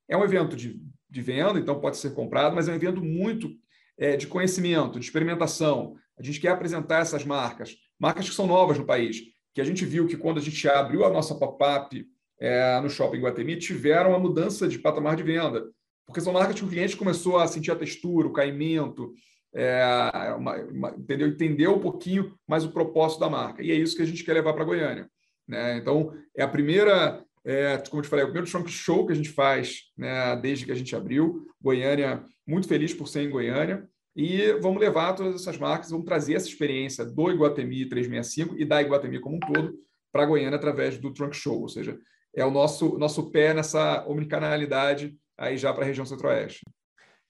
É 0.08 0.16
um 0.16 0.24
evento 0.24 0.56
de, 0.56 0.80
de 1.10 1.22
venda, 1.22 1.58
então 1.58 1.80
pode 1.80 1.96
ser 1.96 2.14
comprado, 2.14 2.54
mas 2.54 2.68
é 2.68 2.72
um 2.72 2.76
evento 2.76 3.02
muito 3.02 3.50
é, 3.98 4.16
de 4.16 4.26
conhecimento, 4.26 4.98
de 4.98 5.04
experimentação. 5.04 5.96
A 6.18 6.22
gente 6.22 6.40
quer 6.40 6.48
apresentar 6.48 7.00
essas 7.00 7.24
marcas, 7.24 7.76
marcas 7.98 8.28
que 8.28 8.34
são 8.34 8.46
novas 8.46 8.78
no 8.78 8.86
país, 8.86 9.20
que 9.54 9.60
a 9.60 9.64
gente 9.64 9.84
viu 9.84 10.06
que 10.06 10.16
quando 10.16 10.38
a 10.38 10.42
gente 10.42 10.68
abriu 10.68 11.04
a 11.04 11.10
nossa 11.10 11.34
pop-up 11.34 12.06
é, 12.38 12.80
no 12.80 12.90
Shopping 12.90 13.20
Guatemi, 13.20 13.56
tiveram 13.56 14.10
uma 14.10 14.18
mudança 14.18 14.68
de 14.68 14.78
patamar 14.78 15.16
de 15.16 15.22
venda 15.22 15.64
porque 16.06 16.20
são 16.20 16.32
marcas 16.32 16.54
que 16.54 16.64
o 16.64 16.68
cliente 16.68 16.96
começou 16.96 17.38
a 17.38 17.48
sentir 17.48 17.72
a 17.72 17.76
textura, 17.76 18.28
o 18.28 18.32
caimento, 18.32 19.12
é, 19.52 20.34
uma, 20.38 20.54
uma, 20.56 20.90
entendeu? 20.90 21.26
entendeu 21.26 21.74
um 21.74 21.80
pouquinho 21.80 22.32
mais 22.46 22.64
o 22.64 22.70
propósito 22.70 23.20
da 23.20 23.28
marca. 23.28 23.62
E 23.62 23.72
é 23.72 23.74
isso 23.74 23.96
que 23.96 24.02
a 24.02 24.06
gente 24.06 24.22
quer 24.22 24.34
levar 24.34 24.52
para 24.52 24.64
Goiânia. 24.64 25.10
Né? 25.48 25.76
Então, 25.78 26.14
é 26.36 26.44
a 26.44 26.48
primeira, 26.48 27.24
é, 27.46 27.78
como 27.88 28.00
eu 28.00 28.02
te 28.02 28.08
falei, 28.08 28.24
é 28.24 28.26
o 28.26 28.32
primeiro 28.32 28.50
trunk 28.50 28.68
show 28.68 29.06
que 29.06 29.12
a 29.12 29.16
gente 29.16 29.30
faz 29.30 29.84
né, 29.96 30.34
desde 30.36 30.64
que 30.64 30.72
a 30.72 30.74
gente 30.74 30.96
abriu. 30.96 31.46
Goiânia, 31.62 32.24
muito 32.46 32.66
feliz 32.66 32.92
por 32.92 33.06
ser 33.06 33.22
em 33.22 33.30
Goiânia. 33.30 33.88
E 34.16 34.52
vamos 34.60 34.80
levar 34.80 35.12
todas 35.12 35.36
essas 35.36 35.56
marcas, 35.56 35.90
vamos 35.90 36.06
trazer 36.06 36.34
essa 36.34 36.48
experiência 36.48 37.04
do 37.04 37.30
Iguatemi 37.30 37.86
365 37.88 38.58
e 38.58 38.64
da 38.64 38.82
Iguatemi 38.82 39.20
como 39.20 39.36
um 39.36 39.40
todo 39.40 39.78
para 40.10 40.24
Goiânia 40.24 40.56
através 40.56 40.98
do 40.98 41.12
Trunk 41.12 41.36
Show, 41.36 41.60
ou 41.60 41.68
seja, 41.68 41.98
é 42.34 42.44
o 42.44 42.50
nosso, 42.50 42.98
nosso 42.98 43.30
pé 43.30 43.52
nessa 43.52 44.06
omnicanalidade 44.08 45.14
aí 45.38 45.58
já 45.58 45.72
para 45.72 45.84
a 45.84 45.86
região 45.86 46.06
centro-oeste. 46.06 46.64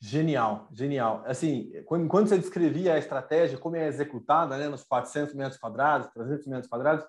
Genial, 0.00 0.68
genial. 0.73 1.25
Assim, 1.26 1.73
quando, 1.85 2.28
você 2.28 2.38
descrevia 2.38 2.94
a 2.94 2.99
estratégia, 2.99 3.58
como 3.58 3.76
é 3.76 3.88
executada, 3.88 4.56
né, 4.56 4.68
nos 4.68 4.85
400 4.85 5.35
metros 5.35 5.58
quadrados, 5.58 6.08
300 6.14 6.46
metros 6.46 6.68
quadrados, 6.68 7.04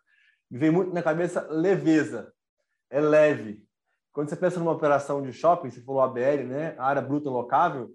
me 0.49 0.57
veio 0.57 0.73
muito 0.73 0.93
na 0.93 1.03
cabeça 1.03 1.47
leveza. 1.49 2.33
É 2.89 2.99
leve. 2.99 3.65
Quando 4.11 4.29
você 4.29 4.35
pensa 4.35 4.59
numa 4.59 4.71
operação 4.71 5.21
de 5.21 5.31
shopping, 5.31 5.69
você 5.69 5.81
falou 5.81 6.01
ABL, 6.01 6.43
né, 6.47 6.75
área 6.77 7.01
bruta 7.01 7.29
locável, 7.29 7.93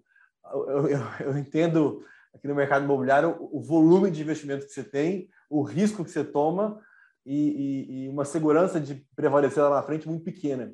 eu, 0.52 0.88
eu, 0.88 1.00
eu 1.20 1.38
entendo 1.38 2.04
aqui 2.34 2.46
no 2.49 2.54
mercado 2.54 2.84
imobiliário 2.84 3.37
o, 3.40 3.58
o 3.58 3.61
volume 3.61 4.11
de 4.11 4.22
investimento 4.22 4.66
que 4.66 4.72
você 4.72 4.84
tem, 4.84 5.28
o 5.50 5.62
risco 5.62 6.04
que 6.04 6.11
você 6.11 6.25
toma 6.25 6.80
e, 7.25 7.37
e, 7.37 8.04
e 8.04 8.08
uma 8.08 8.25
segurança 8.25 8.80
de 8.80 9.06
prevalecer 9.14 9.62
lá 9.62 9.70
na 9.70 9.82
frente 9.82 10.08
muito 10.08 10.25
pequena. 10.25 10.72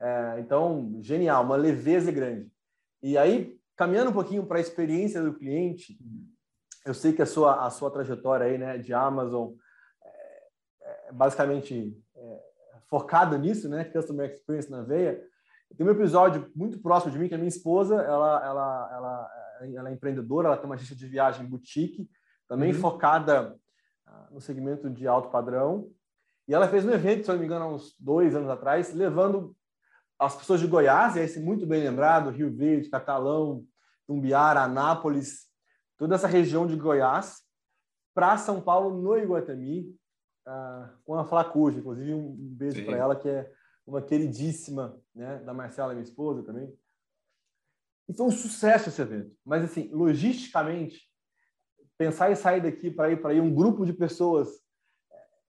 É, 0.00 0.40
então, 0.40 0.98
genial, 1.00 1.44
uma 1.44 1.56
leveza 1.56 2.10
grande. 2.10 2.50
E 3.02 3.16
aí, 3.16 3.56
caminhando 3.76 4.10
um 4.10 4.14
pouquinho 4.14 4.44
para 4.44 4.58
a 4.58 4.60
experiência 4.60 5.22
do 5.22 5.34
cliente, 5.34 5.96
eu 6.84 6.92
sei 6.92 7.12
que 7.12 7.22
a 7.22 7.26
sua, 7.26 7.64
a 7.64 7.70
sua 7.70 7.90
trajetória 7.90 8.46
aí, 8.46 8.58
né, 8.58 8.78
de 8.78 8.92
Amazon 8.92 9.52
é, 10.02 11.08
é 11.08 11.12
basicamente 11.12 11.96
focada 12.92 13.38
nisso, 13.38 13.70
né, 13.70 13.84
Customer 13.84 14.30
Experience 14.30 14.70
na 14.70 14.82
veia. 14.82 15.18
Tem 15.78 15.86
um 15.86 15.90
episódio 15.90 16.52
muito 16.54 16.78
próximo 16.78 17.10
de 17.10 17.18
mim, 17.18 17.26
que 17.26 17.34
a 17.34 17.38
minha 17.38 17.48
esposa, 17.48 17.94
ela, 18.02 18.44
ela, 18.44 18.90
ela, 18.92 19.30
ela 19.74 19.88
é 19.88 19.92
empreendedora, 19.94 20.48
ela 20.48 20.58
tem 20.58 20.66
uma 20.66 20.74
agência 20.74 20.94
de 20.94 21.06
viagem 21.06 21.46
boutique, 21.46 22.06
também 22.46 22.70
uhum. 22.70 22.78
focada 22.78 23.56
ah, 24.06 24.28
no 24.30 24.42
segmento 24.42 24.90
de 24.90 25.08
alto 25.08 25.30
padrão. 25.30 25.88
E 26.46 26.52
ela 26.52 26.68
fez 26.68 26.84
um 26.84 26.90
evento, 26.90 27.24
se 27.24 27.30
não 27.30 27.38
me 27.38 27.46
engano, 27.46 27.64
há 27.64 27.68
uns 27.68 27.96
dois 27.98 28.36
anos 28.36 28.50
atrás, 28.50 28.92
levando 28.92 29.56
as 30.18 30.36
pessoas 30.36 30.60
de 30.60 30.66
Goiás, 30.66 31.16
esse 31.16 31.40
muito 31.40 31.66
bem 31.66 31.82
lembrado, 31.82 32.28
Rio 32.28 32.54
Verde, 32.54 32.90
Catalão, 32.90 33.64
Tumbiara, 34.06 34.60
Anápolis, 34.60 35.46
toda 35.96 36.14
essa 36.14 36.26
região 36.26 36.66
de 36.66 36.76
Goiás, 36.76 37.38
para 38.14 38.36
São 38.36 38.60
Paulo, 38.60 39.00
no 39.00 39.16
Iguatemi, 39.16 39.96
com 41.04 41.14
a 41.14 41.24
Flacuja. 41.24 41.78
Inclusive, 41.78 42.14
um 42.14 42.36
beijo 42.36 42.84
para 42.84 42.96
ela, 42.96 43.16
que 43.16 43.28
é 43.28 43.52
uma 43.86 44.02
queridíssima 44.02 45.00
né, 45.14 45.38
da 45.38 45.52
Marcela, 45.52 45.92
minha 45.92 46.04
esposa 46.04 46.42
também. 46.42 46.72
E 48.08 48.14
foi 48.14 48.26
um 48.26 48.30
sucesso 48.30 48.88
esse 48.88 49.00
evento. 49.00 49.34
Mas, 49.44 49.64
assim, 49.64 49.88
logisticamente, 49.92 51.00
pensar 51.96 52.30
em 52.30 52.34
sair 52.34 52.60
daqui 52.60 52.90
para 52.90 53.10
ir 53.10 53.20
para 53.20 53.34
ir 53.34 53.40
um 53.40 53.54
grupo 53.54 53.84
de 53.86 53.92
pessoas 53.92 54.48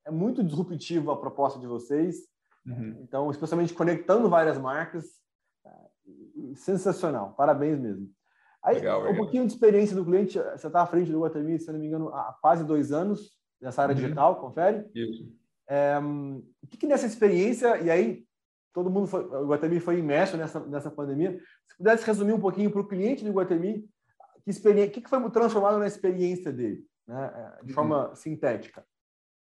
é 0.05 0.11
muito 0.11 0.43
disruptivo 0.43 1.11
a 1.11 1.19
proposta 1.19 1.59
de 1.59 1.65
vocês 1.65 2.33
Uhum. 2.65 2.97
Então, 3.01 3.29
especialmente 3.29 3.73
conectando 3.73 4.29
várias 4.29 4.57
marcas, 4.57 5.05
sensacional, 6.55 7.33
parabéns 7.33 7.79
mesmo. 7.79 8.09
Aí, 8.61 8.75
legal, 8.75 9.01
um 9.01 9.03
legal. 9.03 9.17
pouquinho 9.17 9.45
de 9.45 9.53
experiência 9.53 9.95
do 9.95 10.05
cliente, 10.05 10.39
você 10.39 10.67
está 10.67 10.81
à 10.81 10.87
frente 10.87 11.11
do 11.11 11.19
Guatemi, 11.19 11.59
se 11.59 11.71
não 11.71 11.79
me 11.79 11.87
engano, 11.87 12.09
há 12.09 12.37
quase 12.41 12.63
dois 12.63 12.91
anos 12.91 13.31
nessa 13.63 13.81
área 13.81 13.95
uhum. 13.95 14.01
digital, 14.01 14.35
confere? 14.39 14.85
Isso. 14.93 15.31
É, 15.67 15.97
o 15.97 16.67
que, 16.67 16.77
que 16.77 16.87
nessa 16.87 17.05
experiência, 17.05 17.81
e 17.81 17.89
aí 17.89 18.25
todo 18.73 18.89
mundo 18.89 19.07
foi, 19.07 19.23
o 19.23 19.47
Guatemi 19.47 19.79
foi 19.79 19.99
imerso 19.99 20.35
nessa, 20.35 20.59
nessa 20.67 20.91
pandemia, 20.91 21.39
se 21.67 21.77
pudesse 21.77 22.05
resumir 22.05 22.33
um 22.33 22.39
pouquinho 22.39 22.69
para 22.69 22.81
o 22.81 22.87
cliente 22.87 23.23
do 23.23 23.31
Guatemi, 23.31 23.87
que 24.43 24.49
experiência, 24.49 24.89
o 24.89 24.93
que, 24.93 25.01
que 25.01 25.09
foi 25.09 25.29
transformado 25.31 25.79
na 25.79 25.87
experiência 25.87 26.51
dele, 26.51 26.85
né, 27.07 27.53
de 27.63 27.69
uhum. 27.69 27.75
forma 27.75 28.15
sintética? 28.15 28.85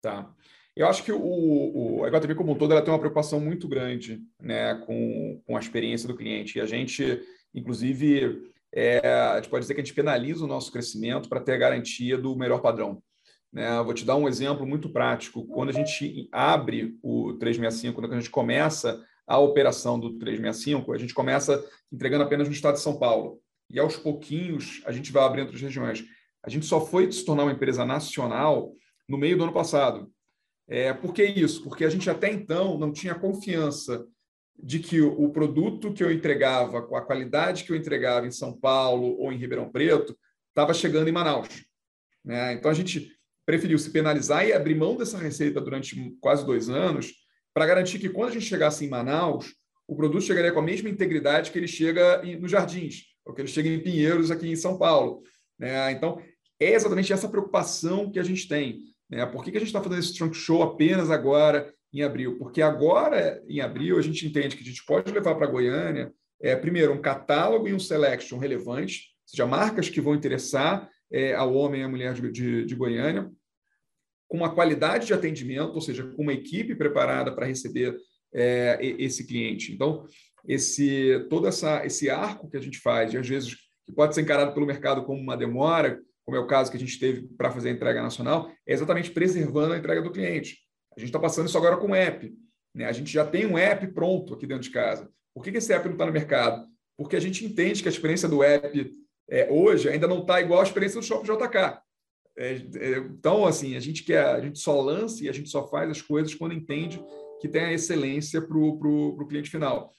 Tá. 0.00 0.33
Eu 0.75 0.87
acho 0.87 1.05
que 1.05 1.12
o, 1.12 1.21
o, 1.21 2.05
a 2.05 2.09
Iguatemi 2.09 2.35
como 2.35 2.52
um 2.52 2.55
todo 2.57 2.73
ela 2.73 2.83
tem 2.83 2.93
uma 2.93 2.99
preocupação 2.99 3.38
muito 3.38 3.69
grande 3.69 4.23
né, 4.41 4.75
com, 4.87 5.43
com 5.45 5.57
a 5.57 5.61
experiência 5.61 6.09
do 6.09 6.17
cliente. 6.17 6.57
E 6.57 6.61
a 6.62 6.67
gente, 6.67 7.23
inclusive, 7.55 8.50
é, 8.73 9.07
a 9.07 9.37
gente 9.37 9.50
pode 9.50 9.64
dizer 9.64 9.75
que 9.75 9.83
a 9.83 9.85
gente 9.85 9.95
penaliza 9.95 10.45
o 10.45 10.49
nosso 10.49 10.73
crescimento 10.73 11.29
para 11.29 11.41
ter 11.41 11.52
a 11.52 11.59
garantia 11.59 12.17
do 12.17 12.35
melhor 12.35 12.62
padrão. 12.62 13.02
Né? 13.53 13.83
Vou 13.83 13.93
te 13.93 14.05
dar 14.05 14.17
um 14.17 14.29
exemplo 14.29 14.67
muito 14.67 14.89
prático. 14.89 15.47
Quando 15.47 15.69
a 15.69 15.73
gente 15.73 16.29
abre 16.33 16.97
o 17.03 17.35
365, 17.35 18.01
quando 18.01 18.13
a 18.13 18.19
gente 18.19 18.31
começa 18.31 19.05
a 19.27 19.39
operação 19.39 19.99
do 19.99 20.19
365, 20.19 20.93
a 20.93 20.99
gente 20.99 21.15
começa 21.15 21.65
entregando 21.93 22.25
apenas 22.25 22.49
no 22.49 22.55
estado 22.55 22.75
de 22.75 22.81
São 22.81 22.99
Paulo. 22.99 23.41
E 23.71 23.79
aos 23.79 23.97
pouquinhos 23.97 24.83
a 24.87 24.93
gente 24.93 25.13
vai 25.13 25.25
abrindo 25.25 25.47
outras 25.47 25.63
regiões. 25.63 26.05
A 26.43 26.51
gente 26.51 26.67
só 26.67 26.85
foi 26.85 27.11
se 27.13 27.25
tornar 27.25 27.45
uma 27.45 27.53
empresa 27.53 27.85
nacional 27.85 28.73
no 29.09 29.19
meio 29.19 29.37
do 29.37 29.45
ano 29.45 29.53
passado. 29.53 30.11
É, 30.69 30.93
por 30.93 31.13
que 31.13 31.25
isso? 31.25 31.63
Porque 31.63 31.85
a 31.85 31.91
gente 31.91 32.09
até 32.09 32.31
então 32.33 32.79
não 32.79 32.93
tinha 32.93 33.15
confiança 33.15 34.07
de 34.63 34.79
que 34.79 35.01
o 35.01 35.31
produto 35.31 35.93
que 35.93 36.05
eu 36.05 36.13
entregava, 36.13 36.83
com 36.83 36.97
a 36.97 37.03
qualidade 37.03 37.65
que 37.65 37.73
eu 37.73 37.77
entregava 37.77 38.27
em 38.27 38.31
São 38.31 38.57
Paulo 38.57 39.17
ou 39.19 39.33
em 39.33 39.37
Ribeirão 39.37 39.71
Preto, 39.71 40.17
estava 40.49 40.73
chegando 40.75 41.09
em 41.09 41.13
Manaus. 41.13 41.65
Né? 42.25 42.53
Então 42.55 42.71
a 42.71 42.75
gente 42.75 43.11
preferiu 43.45 43.79
se 43.79 43.91
penalizar 43.91 44.47
e 44.47 44.53
abrir 44.53 44.75
mão 44.75 44.97
dessa 44.97 45.19
receita 45.19 45.61
durante 45.61 46.17
quase 46.21 46.45
dois 46.47 46.69
anos 46.69 47.13
para 47.53 47.67
garantir 47.67 47.99
que 47.99 48.09
quando 48.09 48.31
a 48.31 48.33
gente 48.33 48.47
chegasse 48.47 48.85
em 48.85 48.89
Manaus, 48.89 49.55
o 49.87 49.97
produto 49.97 50.25
chegaria 50.25 50.53
com 50.53 50.61
a 50.61 50.65
mesma 50.65 50.89
integridade 50.89 51.51
que 51.51 51.59
ele 51.59 51.69
chega 51.69 52.23
nos 52.41 52.51
Jardins, 52.51 53.05
ou 53.25 53.35
que 53.35 53.41
ele 53.41 53.49
chega 53.49 53.69
em 53.69 53.81
Pinheiros 53.81 54.31
aqui 54.31 54.49
em 54.49 54.57
São 54.57 54.79
Paulo. 54.79 55.23
Né? 55.59 55.93
Então 55.93 56.21
é 56.59 56.73
exatamente 56.73 57.13
essa 57.13 57.29
preocupação 57.29 58.11
que 58.11 58.19
a 58.19 58.23
gente 58.23 58.49
tem 58.49 58.93
né? 59.13 59.27
Por 59.27 59.45
que, 59.45 59.51
que 59.51 59.59
a 59.59 59.61
gente 59.61 59.69
está 59.69 59.83
fazendo 59.83 59.99
esse 59.99 60.17
trunk 60.17 60.35
show 60.35 60.63
apenas 60.63 61.11
agora, 61.11 61.71
em 61.93 62.03
abril? 62.03 62.39
Porque 62.39 62.63
agora, 62.63 63.43
em 63.47 63.61
abril, 63.61 63.99
a 63.99 64.03
gente 64.03 64.27
entende 64.27 64.57
que 64.57 64.63
a 64.63 64.67
gente 64.67 64.83
pode 64.87 65.13
levar 65.13 65.35
para 65.35 65.47
Goiânia, 65.47 66.11
é, 66.41 66.57
primeiro, 66.57 66.95
um 66.95 67.01
catálogo 67.01 67.69
e 67.69 67.75
um 67.75 67.79
selection 67.79 68.39
relevante, 68.39 69.11
ou 69.25 69.29
seja, 69.29 69.47
marcas 69.47 69.91
que 69.91 70.01
vão 70.01 70.15
interessar 70.15 70.89
é, 71.12 71.35
ao 71.35 71.54
homem 71.54 71.83
e 71.83 71.85
à 71.85 71.88
mulher 71.88 72.14
de, 72.14 72.31
de, 72.31 72.64
de 72.64 72.75
Goiânia, 72.75 73.31
com 74.28 74.38
uma 74.38 74.54
qualidade 74.54 75.07
de 75.07 75.12
atendimento, 75.12 75.75
ou 75.75 75.81
seja, 75.81 76.04
com 76.04 76.23
uma 76.23 76.33
equipe 76.33 76.75
preparada 76.75 77.35
para 77.35 77.47
receber 77.47 77.97
é, 78.33 78.78
esse 78.99 79.26
cliente. 79.26 79.73
Então, 79.73 80.07
esse 80.49 81.26
todo 81.28 81.47
essa, 81.47 81.85
esse 81.85 82.09
arco 82.09 82.49
que 82.49 82.57
a 82.57 82.61
gente 82.61 82.78
faz, 82.78 83.12
e 83.12 83.19
às 83.19 83.28
vezes 83.28 83.54
que 83.85 83.92
pode 83.92 84.14
ser 84.14 84.23
encarado 84.23 84.54
pelo 84.54 84.66
mercado 84.66 85.04
como 85.04 85.21
uma 85.21 85.37
demora, 85.37 86.00
como 86.25 86.37
é 86.37 86.40
o 86.40 86.47
caso 86.47 86.71
que 86.71 86.76
a 86.76 86.81
gente 86.81 86.99
teve 86.99 87.28
para 87.37 87.50
fazer 87.50 87.69
a 87.69 87.73
entrega 87.73 88.02
nacional, 88.02 88.50
é 88.66 88.73
exatamente 88.73 89.11
preservando 89.11 89.75
a 89.75 89.78
entrega 89.78 90.00
do 90.00 90.12
cliente. 90.12 90.59
A 90.97 91.00
gente 91.00 91.09
está 91.09 91.19
passando 91.19 91.49
isso 91.49 91.59
agora 91.59 91.76
com 91.76 91.88
o 91.88 91.95
app. 91.95 92.33
Né? 92.75 92.85
A 92.85 92.92
gente 92.92 93.12
já 93.12 93.25
tem 93.25 93.47
um 93.47 93.59
app 93.59 93.87
pronto 93.88 94.35
aqui 94.35 94.47
dentro 94.47 94.62
de 94.62 94.71
casa. 94.71 95.11
Por 95.35 95.42
que, 95.42 95.50
que 95.50 95.59
esse 95.59 95.73
app 95.73 95.85
não 95.87 95.95
está 95.95 96.07
no 96.07 96.12
mercado? 96.12 96.66
Porque 96.97 97.16
a 97.16 97.21
gente 97.21 97.45
entende 97.45 97.83
que 97.83 97.88
a 97.88 97.92
experiência 97.92 98.28
do 98.28 98.42
app 98.42 98.90
é, 99.33 99.51
hoje 99.51 99.89
ainda 99.89 100.07
não 100.07 100.21
está 100.21 100.43
igual 100.43 100.61
à 100.61 100.62
experiência 100.62 101.01
do 101.01 101.07
Shopping 101.07 101.25
JK. 101.25 101.81
É, 102.37 102.53
é, 102.53 102.99
então, 102.99 103.47
assim, 103.47 103.75
a 103.75 103.81
gente 103.81 104.05
quer, 104.05 104.23
a 104.23 104.41
gente 104.43 104.59
só 104.59 104.79
lança 104.79 105.25
e 105.25 105.29
a 105.29 105.33
gente 105.33 105.49
só 105.49 105.67
faz 105.67 105.91
as 105.91 106.03
coisas 106.03 106.35
quando 106.35 106.53
entende 106.53 107.03
que 107.41 107.49
tem 107.49 107.62
a 107.62 107.73
excelência 107.73 108.43
para 108.43 108.59
o 108.59 109.27
cliente 109.27 109.49
final. 109.49 109.91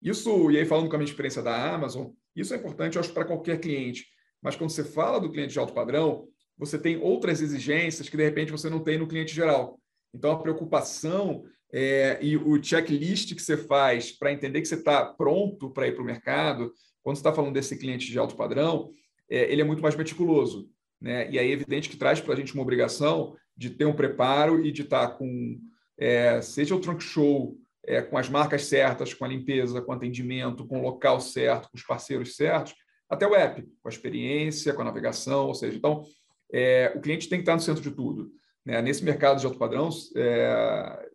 Isso, 0.00 0.52
e 0.52 0.58
aí 0.58 0.64
falando 0.64 0.88
com 0.88 0.94
a 0.94 0.98
minha 0.98 1.10
experiência 1.10 1.42
da 1.42 1.74
Amazon, 1.74 2.10
isso 2.34 2.54
é 2.54 2.58
importante, 2.58 2.94
eu 2.94 3.00
acho, 3.00 3.12
para 3.12 3.24
qualquer 3.24 3.58
cliente. 3.58 4.06
Mas 4.40 4.54
quando 4.54 4.70
você 4.70 4.84
fala 4.84 5.18
do 5.18 5.32
cliente 5.32 5.52
de 5.52 5.58
alto 5.58 5.74
padrão, 5.74 6.28
você 6.56 6.78
tem 6.78 6.96
outras 6.96 7.42
exigências 7.42 8.08
que 8.08 8.16
de 8.16 8.22
repente 8.22 8.52
você 8.52 8.70
não 8.70 8.84
tem 8.84 8.98
no 8.98 9.08
cliente 9.08 9.34
geral. 9.34 9.80
Então 10.14 10.30
a 10.30 10.38
preocupação 10.38 11.44
é, 11.72 12.18
e 12.22 12.36
o 12.36 12.62
checklist 12.62 13.34
que 13.34 13.42
você 13.42 13.56
faz 13.56 14.12
para 14.12 14.32
entender 14.32 14.60
que 14.60 14.68
você 14.68 14.76
está 14.76 15.04
pronto 15.04 15.70
para 15.70 15.88
ir 15.88 15.92
para 15.92 16.02
o 16.02 16.06
mercado, 16.06 16.72
quando 17.06 17.18
você 17.18 17.20
está 17.20 17.32
falando 17.32 17.54
desse 17.54 17.78
cliente 17.78 18.10
de 18.10 18.18
alto 18.18 18.34
padrão, 18.34 18.90
é, 19.30 19.52
ele 19.52 19.60
é 19.60 19.64
muito 19.64 19.80
mais 19.80 19.94
meticuloso. 19.94 20.68
Né? 21.00 21.30
E 21.30 21.38
aí 21.38 21.50
é 21.50 21.52
evidente 21.52 21.88
que 21.88 21.96
traz 21.96 22.20
para 22.20 22.34
a 22.34 22.36
gente 22.36 22.52
uma 22.52 22.64
obrigação 22.64 23.36
de 23.56 23.70
ter 23.70 23.84
um 23.84 23.94
preparo 23.94 24.66
e 24.66 24.72
de 24.72 24.82
estar 24.82 25.06
tá 25.06 25.14
com, 25.14 25.56
é, 25.96 26.40
seja 26.40 26.74
o 26.74 26.80
trunk 26.80 27.00
show, 27.00 27.56
é, 27.84 28.02
com 28.02 28.18
as 28.18 28.28
marcas 28.28 28.64
certas, 28.64 29.14
com 29.14 29.24
a 29.24 29.28
limpeza, 29.28 29.80
com 29.80 29.92
o 29.92 29.94
atendimento, 29.94 30.66
com 30.66 30.80
o 30.80 30.82
local 30.82 31.20
certo, 31.20 31.70
com 31.70 31.76
os 31.76 31.84
parceiros 31.84 32.34
certos, 32.34 32.74
até 33.08 33.24
o 33.24 33.36
app, 33.36 33.62
com 33.62 33.88
a 33.88 33.92
experiência, 33.92 34.74
com 34.74 34.82
a 34.82 34.86
navegação, 34.86 35.46
ou 35.46 35.54
seja, 35.54 35.76
então 35.76 36.04
é, 36.52 36.92
o 36.96 37.00
cliente 37.00 37.28
tem 37.28 37.38
que 37.38 37.42
estar 37.42 37.54
no 37.54 37.60
centro 37.60 37.84
de 37.84 37.92
tudo. 37.92 38.32
Né? 38.64 38.82
Nesse 38.82 39.04
mercado 39.04 39.38
de 39.38 39.46
alto 39.46 39.60
padrão, 39.60 39.90
é, 40.16 41.08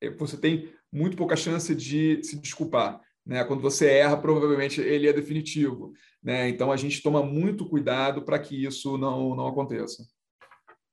é, 0.00 0.10
você 0.10 0.36
tem 0.36 0.68
muito 0.90 1.16
pouca 1.16 1.36
chance 1.36 1.72
de 1.72 2.20
se 2.24 2.36
desculpar. 2.36 3.00
Né? 3.26 3.44
Quando 3.44 3.60
você 3.60 3.90
erra, 3.90 4.16
provavelmente 4.16 4.80
ele 4.80 5.08
é 5.08 5.12
definitivo. 5.12 5.92
Né? 6.22 6.48
Então 6.48 6.70
a 6.70 6.76
gente 6.76 7.02
toma 7.02 7.22
muito 7.22 7.68
cuidado 7.68 8.22
para 8.22 8.38
que 8.38 8.64
isso 8.64 8.96
não, 8.96 9.34
não 9.34 9.48
aconteça. 9.48 10.06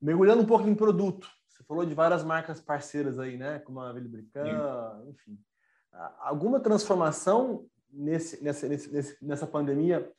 Mergulhando 0.01 0.41
um 0.41 0.45
pouco 0.45 0.67
em 0.67 0.75
produto, 0.75 1.29
você 1.47 1.63
falou 1.63 1.85
de 1.85 1.93
várias 1.93 2.23
marcas 2.23 2.59
parceiras 2.59 3.19
aí, 3.19 3.37
né? 3.37 3.59
Como 3.59 3.79
a 3.79 3.93
Vilibrican, 3.93 5.01
enfim. 5.07 5.39
Alguma 6.19 6.59
transformação 6.59 7.65
nesse, 7.89 8.43
nessa, 8.43 8.67
nesse, 8.67 9.17
nessa 9.23 9.47
pandemia 9.47 10.11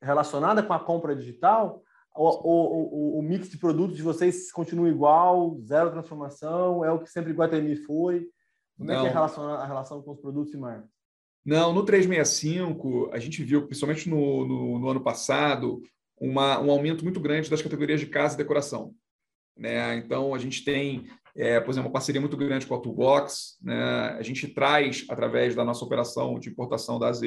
relacionada 0.00 0.62
com 0.62 0.72
a 0.72 0.78
compra 0.78 1.16
digital? 1.16 1.82
Ou, 2.14 2.46
ou, 2.46 3.18
o 3.18 3.22
mix 3.22 3.48
de 3.48 3.58
produtos 3.58 3.96
de 3.96 4.02
vocês 4.02 4.50
continua 4.52 4.88
igual, 4.88 5.58
zero 5.60 5.90
transformação? 5.90 6.84
É 6.84 6.92
o 6.92 6.98
que 6.98 7.10
sempre 7.10 7.32
Guatemi 7.32 7.76
foi? 7.76 8.28
Como 8.76 8.90
Não. 8.90 9.06
é 9.06 9.10
que 9.10 9.16
é 9.16 9.20
a 9.20 9.66
relação 9.66 10.02
com 10.02 10.12
os 10.12 10.20
produtos 10.20 10.52
e 10.54 10.56
marcas? 10.56 10.97
Não, 11.48 11.72
no 11.72 11.82
365, 11.82 13.08
a 13.10 13.18
gente 13.18 13.42
viu, 13.42 13.66
principalmente 13.66 14.06
no, 14.06 14.46
no, 14.46 14.78
no 14.78 14.88
ano 14.90 15.00
passado, 15.00 15.80
uma, 16.20 16.60
um 16.60 16.70
aumento 16.70 17.02
muito 17.02 17.18
grande 17.18 17.48
das 17.48 17.62
categorias 17.62 17.98
de 18.00 18.04
casa 18.04 18.34
e 18.34 18.36
decoração. 18.36 18.94
Né? 19.56 19.96
Então, 19.96 20.34
a 20.34 20.38
gente 20.38 20.62
tem, 20.62 21.06
é, 21.34 21.58
por 21.58 21.70
exemplo, 21.70 21.86
uma 21.86 21.92
parceria 21.94 22.20
muito 22.20 22.36
grande 22.36 22.66
com 22.66 22.74
a 22.74 22.78
Toolbox. 22.78 23.56
Né? 23.62 23.82
A 24.18 24.22
gente 24.22 24.46
traz, 24.48 25.06
através 25.08 25.54
da 25.54 25.64
nossa 25.64 25.82
operação 25.82 26.38
de 26.38 26.50
importação 26.50 26.98
da 26.98 27.08
AZ, 27.08 27.22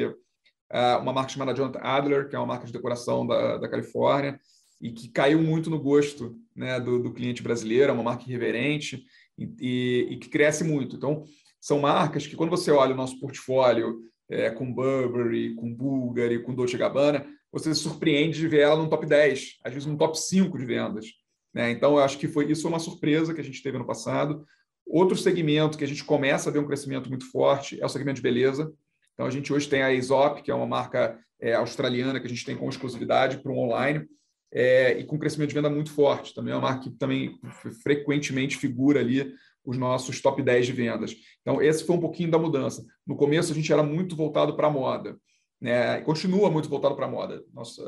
uma 1.01 1.13
marca 1.13 1.29
chamada 1.29 1.55
Jonathan 1.55 1.79
Adler, 1.81 2.29
que 2.29 2.35
é 2.35 2.39
uma 2.39 2.45
marca 2.45 2.67
de 2.67 2.73
decoração 2.73 3.25
da, 3.25 3.57
da 3.57 3.67
Califórnia, 3.67 4.39
e 4.79 4.91
que 4.91 5.09
caiu 5.09 5.41
muito 5.41 5.67
no 5.67 5.81
gosto 5.81 6.37
né, 6.55 6.79
do, 6.79 7.01
do 7.01 7.11
cliente 7.11 7.41
brasileiro, 7.41 7.89
é 7.89 7.93
uma 7.93 8.03
marca 8.03 8.25
irreverente 8.25 9.03
e, 9.35 9.51
e, 9.59 10.07
e, 10.11 10.17
que 10.17 10.29
cresce 10.29 10.63
muito. 10.63 10.95
Então, 10.95 11.23
são 11.59 11.79
marcas 11.79 12.27
que, 12.27 12.35
quando 12.35 12.51
você 12.51 12.69
olha 12.69 12.93
o 12.93 12.97
nosso 12.97 13.19
portfólio 13.19 14.10
é, 14.31 14.49
com 14.49 14.73
Burberry, 14.73 15.53
com 15.55 15.73
Bulgari, 15.73 16.41
com 16.41 16.55
Dolce 16.55 16.77
Gabbana, 16.77 17.25
você 17.51 17.75
se 17.75 17.81
surpreende 17.81 18.39
de 18.39 18.47
ver 18.47 18.61
ela 18.61 18.81
no 18.81 18.89
top 18.89 19.05
10, 19.05 19.59
às 19.63 19.73
vezes 19.73 19.85
no 19.85 19.97
top 19.97 20.17
5 20.17 20.57
de 20.57 20.65
vendas. 20.65 21.07
Né? 21.53 21.69
Então, 21.71 21.97
eu 21.97 21.99
acho 21.99 22.17
que 22.17 22.29
foi 22.29 22.49
isso 22.49 22.61
foi 22.61 22.71
uma 22.71 22.79
surpresa 22.79 23.33
que 23.33 23.41
a 23.41 23.43
gente 23.43 23.61
teve 23.61 23.77
no 23.77 23.85
passado. 23.85 24.45
Outro 24.87 25.17
segmento 25.17 25.77
que 25.77 25.83
a 25.83 25.87
gente 25.87 26.03
começa 26.05 26.49
a 26.49 26.53
ver 26.53 26.59
um 26.59 26.65
crescimento 26.65 27.09
muito 27.09 27.29
forte 27.29 27.79
é 27.81 27.85
o 27.85 27.89
segmento 27.89 28.15
de 28.15 28.21
beleza. 28.21 28.73
Então, 29.13 29.25
a 29.25 29.29
gente 29.29 29.51
hoje 29.51 29.67
tem 29.67 29.81
a 29.81 29.87
Aesop, 29.87 30.41
que 30.41 30.49
é 30.49 30.55
uma 30.55 30.65
marca 30.65 31.19
é, 31.39 31.53
australiana 31.53 32.19
que 32.19 32.25
a 32.25 32.29
gente 32.29 32.45
tem 32.45 32.55
com 32.55 32.69
exclusividade 32.69 33.39
para 33.39 33.51
o 33.51 33.57
online, 33.57 34.07
é, 34.53 34.97
e 34.97 35.03
com 35.03 35.19
crescimento 35.19 35.49
de 35.49 35.55
venda 35.55 35.69
muito 35.69 35.91
forte. 35.91 36.33
Também 36.33 36.53
é 36.53 36.55
uma 36.55 36.69
marca 36.69 36.83
que 36.83 36.91
também 36.91 37.37
frequentemente 37.83 38.57
figura 38.57 39.01
ali 39.01 39.33
os 39.63 39.77
nossos 39.77 40.21
top 40.21 40.41
10 40.41 40.65
de 40.65 40.71
vendas. 40.71 41.15
Então, 41.41 41.61
esse 41.61 41.85
foi 41.85 41.95
um 41.95 41.99
pouquinho 41.99 42.31
da 42.31 42.39
mudança. 42.39 42.83
No 43.05 43.15
começo, 43.15 43.51
a 43.51 43.55
gente 43.55 43.71
era 43.71 43.83
muito 43.83 44.15
voltado 44.15 44.55
para 44.55 44.67
a 44.67 44.71
moda, 44.71 45.17
né? 45.59 45.99
E 45.99 46.01
continua 46.03 46.49
muito 46.49 46.69
voltado 46.69 46.95
para 46.95 47.05
a 47.05 47.09
moda. 47.09 47.43
Nossa, 47.53 47.83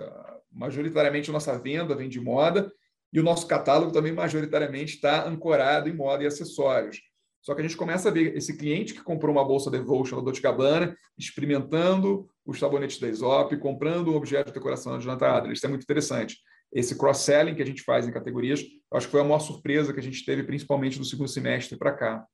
majoritariamente, 0.52 1.30
a 1.30 1.34
nossa 1.34 1.58
venda 1.58 1.96
vem 1.96 2.10
de 2.10 2.20
moda 2.20 2.72
e 3.12 3.20
o 3.20 3.24
nosso 3.24 3.48
catálogo 3.48 3.92
também, 3.92 4.12
majoritariamente, 4.12 4.96
está 4.96 5.28
ancorado 5.28 5.90
em 5.90 5.96
moda 5.96 6.24
e 6.24 6.28
acessórios. 6.28 7.02
Só 7.42 7.54
que 7.54 7.60
a 7.60 7.64
gente 7.64 7.76
começa 7.76 8.08
a 8.08 8.12
ver 8.12 8.38
esse 8.38 8.58
cliente 8.58 8.94
que 8.94 9.04
comprou 9.04 9.36
uma 9.36 9.44
bolsa 9.44 9.70
Devotion 9.70 10.16
da 10.16 10.22
Dolce 10.24 10.42
Gabbana, 10.42 10.96
experimentando 11.18 12.26
os 12.46 12.58
sabonetes 12.58 13.00
da 13.00 13.08
Aesop, 13.08 13.58
comprando 13.58 14.12
um 14.12 14.16
objeto 14.16 14.48
de 14.48 14.54
decoração 14.54 14.98
de 14.98 15.04
Jonathan 15.04 15.28
Adler. 15.28 15.54
Isso 15.54 15.66
é 15.66 15.70
muito 15.70 15.84
interessante. 15.84 16.38
Esse 16.74 16.98
cross-selling 16.98 17.56
que 17.56 17.62
a 17.62 17.66
gente 17.66 17.84
faz 17.84 18.08
em 18.08 18.12
categorias, 18.12 18.62
acho 18.94 19.06
que 19.08 19.12
foi 19.12 19.22
a 19.22 19.24
maior 19.24 19.40
surpresa 19.40 19.94
que 19.94 20.00
a 20.00 20.04
gente 20.04 20.26
teve, 20.26 20.44
principalmente 20.44 20.98
do 20.98 21.06
segundo 21.06 21.28
semestre 21.28 21.78
para 21.78 21.94
cá. 21.94 22.28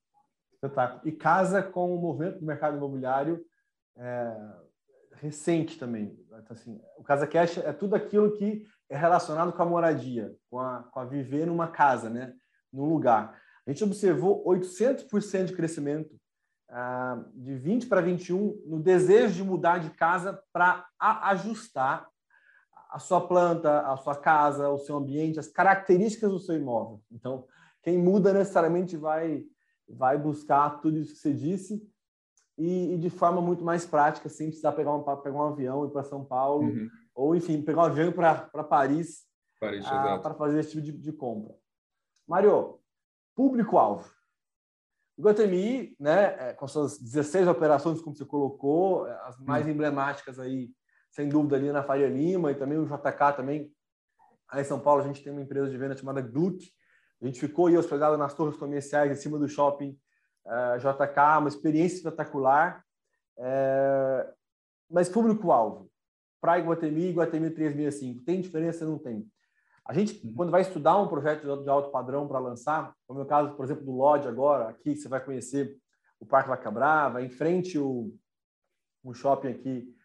Espetáculo. 0.54 1.02
E 1.06 1.12
casa 1.12 1.62
com 1.62 1.94
o 1.94 2.02
movimento 2.02 2.40
do 2.40 2.46
mercado 2.46 2.78
imobiliário 2.78 3.46
é, 3.98 4.38
recente 5.16 5.78
também. 5.78 6.18
Então, 6.28 6.52
assim, 6.52 6.80
o 6.98 7.04
Casa 7.04 7.28
Cash 7.28 7.58
é 7.58 7.74
tudo 7.74 7.96
aquilo 7.96 8.32
que 8.38 8.66
é 8.90 8.98
relacionado 8.98 9.52
com 9.54 9.62
a 9.62 9.66
moradia, 9.66 10.34
com 10.50 10.60
a, 10.60 10.84
com 10.84 11.00
a 11.00 11.06
viver 11.06 11.46
numa 11.46 11.68
casa, 11.68 12.10
né? 12.10 12.34
num 12.72 12.86
lugar. 12.86 13.40
A 13.66 13.72
gente 13.72 13.84
observou 13.84 14.44
800% 14.46 15.46
de 15.46 15.56
crescimento 15.56 16.16
ah, 16.70 17.24
de 17.34 17.56
20 17.56 17.88
para 17.88 18.02
21 18.02 18.64
no 18.66 18.82
desejo 18.82 19.36
de 19.36 19.44
mudar 19.44 19.80
de 19.80 19.90
casa 19.92 20.42
para 20.54 20.88
ajustar 21.00 22.08
a 22.90 22.98
sua 23.00 23.22
planta, 23.22 23.82
a 23.82 23.96
sua 23.98 24.16
casa, 24.16 24.70
o 24.70 24.80
seu 24.80 24.98
ambiente, 24.98 25.40
as 25.40 25.48
características 25.48 26.32
do 26.32 26.40
seu 26.40 26.56
imóvel. 26.56 27.02
Então, 27.12 27.46
quem 27.84 27.98
muda 27.98 28.34
necessariamente 28.34 28.98
vai 28.98 29.46
vai 29.92 30.18
buscar 30.18 30.82
tudo 30.82 31.00
isso 31.00 31.14
que 31.14 31.20
você 31.20 31.34
disse 31.34 31.82
e, 32.58 32.94
e 32.94 32.98
de 32.98 33.10
forma 33.10 33.42
muito 33.42 33.64
mais 33.64 33.86
prática, 33.86 34.30
sem 34.30 34.48
precisar 34.48 34.74
pegar 34.74 34.94
um, 34.94 35.02
pegar 35.02 35.38
um 35.38 35.48
avião 35.48 35.84
e 35.84 35.88
ir 35.88 35.92
para 35.92 36.04
São 36.04 36.24
Paulo, 36.24 36.68
uhum. 36.68 36.90
ou 37.16 37.36
enfim, 37.36 37.62
pegar 37.62 37.82
um 37.82 37.86
avião 37.86 38.12
para 38.12 38.64
Paris, 38.64 39.26
Paris 39.60 39.86
ah, 39.88 40.20
para 40.20 40.36
fazer 40.36 40.60
esse 40.60 40.72
tipo 40.72 40.82
de, 40.82 40.92
de 40.92 41.12
compra. 41.12 41.56
Mário, 42.28 42.80
público-alvo. 43.36 44.10
O 45.18 45.24
Guatemi, 45.24 45.96
né, 46.00 46.50
é, 46.50 46.54
com 46.54 46.68
suas 46.68 47.00
16 47.00 47.48
operações, 47.48 48.02
como 48.02 48.16
você 48.16 48.26
colocou, 48.26 49.08
é, 49.08 49.20
as 49.24 49.40
mais 49.40 49.66
uhum. 49.66 49.72
emblemáticas 49.72 50.40
aí 50.40 50.70
sem 51.12 51.28
dúvida, 51.28 51.56
ali 51.56 51.72
na 51.72 51.84
Faria 51.84 52.08
Lima 52.08 52.52
e 52.52 52.56
também 52.56 52.78
o 52.78 52.86
JK 52.86 53.36
também. 53.36 53.72
Aí 54.50 54.62
em 54.62 54.66
São 54.66 54.80
Paulo 54.80 55.02
a 55.02 55.06
gente 55.06 55.24
tem 55.24 55.32
uma 55.32 55.42
empresa 55.42 55.70
de 55.70 55.78
venda 55.78 55.96
chamada 55.96 56.22
Glut. 56.22 56.74
A 57.22 57.26
gente 57.26 57.40
ficou 57.40 57.68
aí 57.68 57.78
hospedado 57.78 58.18
nas 58.18 58.34
torres 58.34 58.58
comerciais 58.58 59.12
em 59.12 59.22
cima 59.22 59.38
do 59.38 59.48
shopping 59.48 59.98
uh, 60.46 60.76
eh, 60.76 60.78
JK, 60.78 61.40
uma 61.40 61.50
experiência 61.50 61.98
espetacular. 61.98 62.84
Uh, 63.38 64.34
mas 64.90 65.10
público-alvo, 65.10 65.90
para 66.42 66.60
Iguatemi 66.60 67.02
e 67.02 67.10
Iguatemi 67.10 67.52
365, 67.52 68.24
tem 68.24 68.42
diferença? 68.42 68.86
Não 68.86 68.98
tem. 68.98 69.28
A 69.86 69.94
gente, 69.94 70.26
uhum. 70.26 70.34
quando 70.34 70.52
vai 70.52 70.62
estudar 70.62 70.98
um 70.98 71.08
projeto 71.08 71.64
de 71.64 71.70
alto 71.70 71.92
padrão 71.92 72.28
para 72.28 72.40
lançar, 72.40 72.94
como 73.08 73.20
é 73.20 73.24
o 73.24 73.26
caso, 73.26 73.56
por 73.56 73.66
exemplo, 73.66 73.84
do 73.84 73.92
Lodge 73.92 74.28
agora, 74.28 74.70
aqui 74.70 74.96
você 74.96 75.08
vai 75.08 75.24
conhecer 75.24 75.76
o 76.20 76.26
Parque 76.26 76.50
Vaca 76.50 76.72
Brava, 76.72 77.22
em 77.22 77.30
frente 77.30 77.78
o, 77.78 78.14
o 79.04 79.14
shopping 79.14 79.50
aqui 79.50 79.99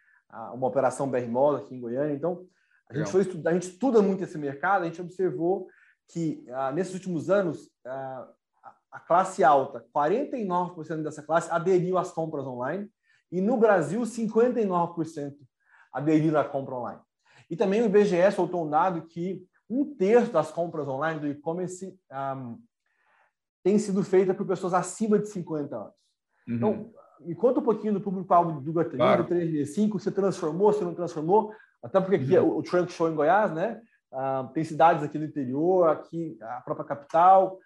uma 0.53 0.66
operação 0.66 1.11
BR 1.11 1.27
Moda 1.29 1.59
aqui 1.59 1.75
em 1.75 1.81
Goiânia. 1.81 2.14
Então, 2.14 2.47
a 2.88 2.97
gente, 2.97 3.11
foi 3.11 3.23
estudar, 3.23 3.51
a 3.51 3.55
gente 3.55 3.68
estuda 3.68 4.03
muito 4.03 4.23
esse 4.25 4.37
mercado, 4.37 4.83
a 4.83 4.87
gente 4.87 5.01
observou 5.01 5.68
que 6.09 6.44
ah, 6.51 6.70
nesses 6.73 6.94
últimos 6.94 7.31
anos 7.31 7.70
ah, 7.85 8.29
a 8.90 9.01
classe 9.01 9.42
alta, 9.42 9.85
49% 9.94 11.03
dessa 11.03 11.23
classe 11.23 11.51
aderiu 11.51 11.99
às 11.99 12.12
compras 12.12 12.47
online 12.47 12.88
e 13.33 13.40
no 13.40 13.57
Brasil 13.57 14.03
59% 14.03 15.35
aderiram 15.92 16.40
à 16.40 16.44
compra 16.44 16.75
online. 16.75 17.01
E 17.51 17.57
também 17.57 17.83
o 17.83 17.87
IBGE 17.87 18.31
soltou 18.33 18.66
um 18.66 18.70
dado 18.70 19.07
que 19.07 19.47
um 19.68 19.94
terço 19.97 20.31
das 20.31 20.51
compras 20.51 20.87
online 20.87 21.20
do 21.20 21.27
e-commerce 21.27 21.99
ah, 22.11 22.55
tem 23.62 23.79
sido 23.79 24.05
feita 24.05 24.35
por 24.35 24.47
pessoas 24.47 24.75
acima 24.75 25.18
de 25.18 25.29
50 25.29 25.75
anos. 25.75 25.94
Uhum. 26.47 26.55
Então, 26.55 26.92
me 27.20 27.35
conta 27.35 27.61
um 27.61 27.64
pouquinho 27.64 27.94
do 27.94 28.00
público-alvo 28.00 28.61
do 28.61 28.72
Guatemi, 28.72 28.96
claro. 28.96 29.22
do 29.22 29.29
365, 29.29 29.98
você 29.98 30.11
transformou, 30.11 30.72
você 30.72 30.85
não 30.85 30.94
transformou? 30.94 31.53
Até 31.83 32.00
porque 32.00 32.16
aqui 32.16 32.31
uhum. 32.31 32.37
é 32.37 32.40
o 32.40 32.62
Trunk 32.62 32.92
Show 32.92 33.11
em 33.11 33.14
Goiás, 33.14 33.53
né? 33.53 33.81
Ah, 34.12 34.48
tem 34.55 34.62
cidades 34.64 35.03
aqui 35.03 35.18
no 35.18 35.24
interior, 35.24 35.88
aqui 35.88 36.38
a 36.40 36.61
própria 36.61 36.87
capital. 36.87 37.59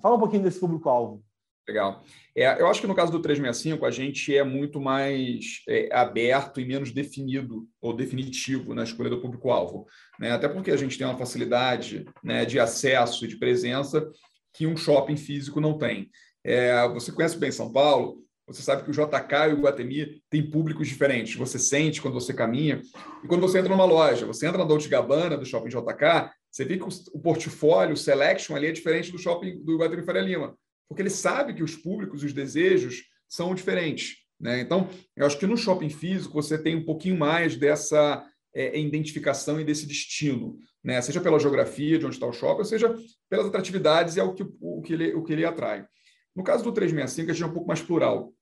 Fala 0.00 0.16
um 0.16 0.20
pouquinho 0.20 0.42
desse 0.42 0.58
público-alvo. 0.58 1.22
Legal. 1.68 2.02
É, 2.36 2.60
eu 2.60 2.66
acho 2.66 2.80
que 2.80 2.88
no 2.88 2.94
caso 2.94 3.12
do 3.12 3.22
365, 3.22 3.86
a 3.86 3.90
gente 3.90 4.36
é 4.36 4.42
muito 4.42 4.80
mais 4.80 5.62
é, 5.68 5.88
aberto 5.94 6.60
e 6.60 6.64
menos 6.64 6.90
definido 6.90 7.68
ou 7.80 7.94
definitivo 7.94 8.74
na 8.74 8.82
escolha 8.82 9.08
do 9.08 9.20
público-alvo. 9.20 9.86
Né? 10.18 10.32
Até 10.32 10.48
porque 10.48 10.72
a 10.72 10.76
gente 10.76 10.98
tem 10.98 11.06
uma 11.06 11.16
facilidade 11.16 12.04
né, 12.22 12.44
de 12.44 12.58
acesso 12.58 13.24
e 13.24 13.28
de 13.28 13.36
presença 13.36 14.10
que 14.52 14.66
um 14.66 14.76
shopping 14.76 15.16
físico 15.16 15.60
não 15.60 15.78
tem. 15.78 16.10
É, 16.44 16.86
você 16.88 17.12
conhece 17.12 17.38
bem 17.38 17.52
São 17.52 17.72
Paulo, 17.72 18.18
você 18.46 18.62
sabe 18.62 18.82
que 18.82 18.90
o 18.90 18.92
JK 18.92 19.50
e 19.50 19.52
o 19.54 19.60
Guatemi 19.60 20.22
têm 20.28 20.50
públicos 20.50 20.88
diferentes. 20.88 21.36
Você 21.36 21.58
sente 21.58 22.02
quando 22.02 22.14
você 22.14 22.34
caminha. 22.34 22.82
E 23.22 23.26
quando 23.28 23.40
você 23.40 23.58
entra 23.58 23.70
numa 23.70 23.84
loja, 23.84 24.26
você 24.26 24.46
entra 24.46 24.58
na 24.58 24.64
Dolce 24.64 24.88
Gabbana, 24.88 25.38
do 25.38 25.46
Shopping 25.46 25.68
JK, 25.68 26.30
você 26.50 26.64
vê 26.64 26.76
que 26.76 26.84
o 26.84 27.18
portfólio, 27.20 27.94
o 27.94 27.96
selection 27.96 28.54
ali 28.54 28.66
é 28.66 28.72
diferente 28.72 29.10
do 29.10 29.18
shopping 29.18 29.64
do 29.64 29.78
Guatemi 29.78 30.02
Faria 30.02 30.20
Lima. 30.20 30.54
porque 30.86 31.00
ele 31.00 31.08
sabe 31.08 31.54
que 31.54 31.62
os 31.62 31.74
públicos, 31.74 32.22
os 32.22 32.34
desejos 32.34 33.04
são 33.26 33.54
diferentes. 33.54 34.16
Né? 34.38 34.60
Então, 34.60 34.90
eu 35.16 35.24
acho 35.24 35.38
que 35.38 35.46
no 35.46 35.56
shopping 35.56 35.88
físico 35.88 36.34
você 36.34 36.58
tem 36.58 36.76
um 36.76 36.84
pouquinho 36.84 37.16
mais 37.16 37.56
dessa 37.56 38.22
é, 38.54 38.78
identificação 38.78 39.58
e 39.58 39.64
desse 39.64 39.86
destino, 39.86 40.58
né? 40.84 41.00
seja 41.00 41.20
pela 41.20 41.38
geografia 41.38 41.98
de 41.98 42.04
onde 42.04 42.16
está 42.16 42.26
o 42.26 42.32
shopping, 42.32 42.64
seja 42.64 42.94
pelas 43.30 43.46
atratividades 43.46 44.16
e 44.16 44.20
é 44.20 44.32
que, 44.34 44.44
o, 44.60 44.82
que 44.82 44.92
ele, 44.92 45.14
o 45.14 45.22
que 45.22 45.32
ele 45.32 45.46
atrai. 45.46 45.86
No 46.34 46.42
caso 46.42 46.64
do 46.64 46.72
365, 46.72 47.30
a 47.30 47.34
gente 47.34 47.42
é 47.42 47.46
um 47.46 47.52
pouco 47.52 47.68
mais 47.68 47.80
plural. 47.80 48.32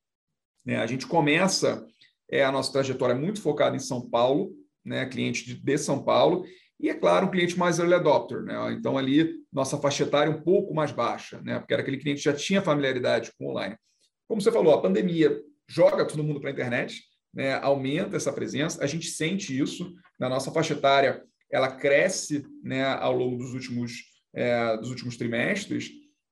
Né? 0.65 0.77
A 0.77 0.87
gente 0.87 1.07
começa 1.07 1.87
é, 2.31 2.45
a 2.45 2.53
nossa 2.53 2.73
trajetória 2.73 3.15
muito 3.15 3.43
focada 3.43 3.75
em 3.75 3.81
São 3.81 4.09
Paulo, 4.09 4.53
né? 4.85 5.07
cliente 5.07 5.45
de, 5.45 5.55
de 5.55 5.79
São 5.79 6.03
Paulo, 6.03 6.45
e, 6.79 6.89
é 6.89 6.95
claro, 6.95 7.27
um 7.27 7.31
cliente 7.31 7.59
mais 7.59 7.79
early 7.79 7.95
adopter. 7.95 8.43
Né? 8.43 8.55
Então, 8.73 8.97
ali, 8.97 9.35
nossa 9.53 9.77
faixa 9.79 10.05
etária 10.05 10.33
um 10.33 10.41
pouco 10.43 10.73
mais 10.73 10.93
baixa, 10.93 11.41
né? 11.43 11.59
porque 11.59 11.73
era 11.73 11.83
aquele 11.83 11.99
cliente 11.99 12.19
que 12.19 12.25
já 12.25 12.33
tinha 12.33 12.63
familiaridade 12.63 13.33
com 13.39 13.51
online. 13.51 13.77
Como 14.29 14.41
você 14.41 14.51
falou, 14.53 14.73
a 14.73 14.81
pandemia 14.81 15.39
joga 15.69 16.07
todo 16.07 16.25
mundo 16.25 16.41
para 16.41 16.51
a 16.51 16.53
internet, 16.53 17.03
né? 17.35 17.55
aumenta 17.55 18.17
essa 18.17 18.33
presença, 18.33 18.83
a 18.83 18.87
gente 18.87 19.09
sente 19.09 19.59
isso 19.59 19.93
na 20.19 20.29
nossa 20.29 20.51
faixa 20.51 20.75
etária, 20.75 21.23
ela 21.51 21.71
cresce 21.73 22.47
né, 22.63 22.85
ao 22.85 23.13
longo 23.13 23.37
dos 23.37 23.53
últimos, 23.53 23.93
é, 24.33 24.77
dos 24.77 24.91
últimos 24.91 25.17
trimestres, 25.17 25.91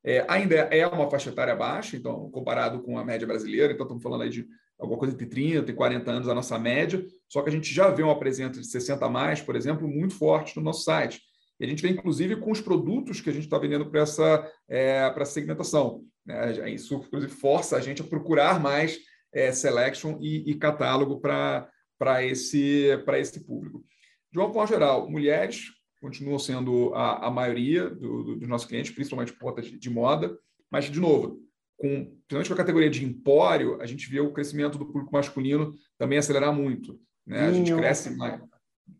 é, 0.08 0.24
ainda 0.26 0.54
é 0.54 0.86
uma 0.86 1.10
faixa 1.10 1.28
etária 1.28 1.54
baixa, 1.54 1.94
então, 1.94 2.30
comparado 2.30 2.80
com 2.80 2.96
a 2.96 3.04
média 3.04 3.26
brasileira, 3.26 3.74
então 3.74 3.84
estamos 3.84 4.02
falando 4.02 4.22
aí 4.22 4.30
de 4.30 4.46
alguma 4.78 4.98
coisa 4.98 5.12
entre 5.12 5.26
30 5.26 5.70
e 5.70 5.74
40 5.74 6.10
anos 6.10 6.28
a 6.28 6.34
nossa 6.34 6.58
média, 6.58 7.04
só 7.28 7.42
que 7.42 7.50
a 7.50 7.52
gente 7.52 7.74
já 7.74 7.90
vê 7.90 8.02
uma 8.02 8.18
presença 8.18 8.58
de 8.58 8.66
60 8.66 9.04
a 9.04 9.10
mais, 9.10 9.42
por 9.42 9.54
exemplo, 9.54 9.86
muito 9.86 10.14
forte 10.14 10.56
no 10.56 10.62
nosso 10.62 10.82
site. 10.82 11.20
E 11.60 11.64
a 11.66 11.68
gente 11.68 11.82
vê, 11.82 11.90
inclusive, 11.90 12.36
com 12.36 12.50
os 12.50 12.60
produtos 12.60 13.20
que 13.20 13.28
a 13.28 13.32
gente 13.34 13.44
está 13.44 13.58
vendendo 13.58 13.90
para 13.90 14.00
essa, 14.00 14.50
é, 14.66 15.12
essa 15.14 15.26
segmentação. 15.26 16.04
Né? 16.24 16.70
Isso, 16.70 16.94
inclusive, 16.94 17.30
força 17.30 17.76
a 17.76 17.80
gente 17.80 18.00
a 18.00 18.06
procurar 18.06 18.58
mais 18.58 18.98
é, 19.34 19.52
selection 19.52 20.16
e, 20.22 20.50
e 20.50 20.54
catálogo 20.54 21.20
para 21.20 22.24
esse, 22.24 22.86
esse 23.18 23.44
público. 23.44 23.84
De 24.32 24.38
uma 24.38 24.50
forma 24.50 24.68
geral, 24.68 25.10
mulheres 25.10 25.64
continuam 26.00 26.38
sendo 26.38 26.94
a, 26.94 27.26
a 27.26 27.30
maioria 27.30 27.88
do, 27.88 28.22
do, 28.22 28.36
dos 28.36 28.48
nossos 28.48 28.66
clientes, 28.66 28.92
principalmente 28.92 29.32
por 29.32 29.40
conta 29.40 29.62
de, 29.62 29.78
de, 29.78 29.90
moda, 29.90 30.36
mas, 30.70 30.86
de 30.86 31.00
novo, 31.00 31.40
com, 31.76 32.04
principalmente 32.26 32.48
com 32.48 32.54
a 32.54 32.56
categoria 32.56 32.90
de 32.90 33.04
empório, 33.04 33.80
a 33.80 33.86
gente 33.86 34.08
vê 34.08 34.20
o 34.20 34.32
crescimento 34.32 34.78
do 34.78 34.86
público 34.86 35.12
masculino 35.12 35.72
também 35.96 36.18
acelerar 36.18 36.52
muito. 36.52 36.98
Né? 37.26 37.46
A 37.46 37.52
gente 37.52 37.74
cresce 37.74 38.16
mais. 38.16 38.40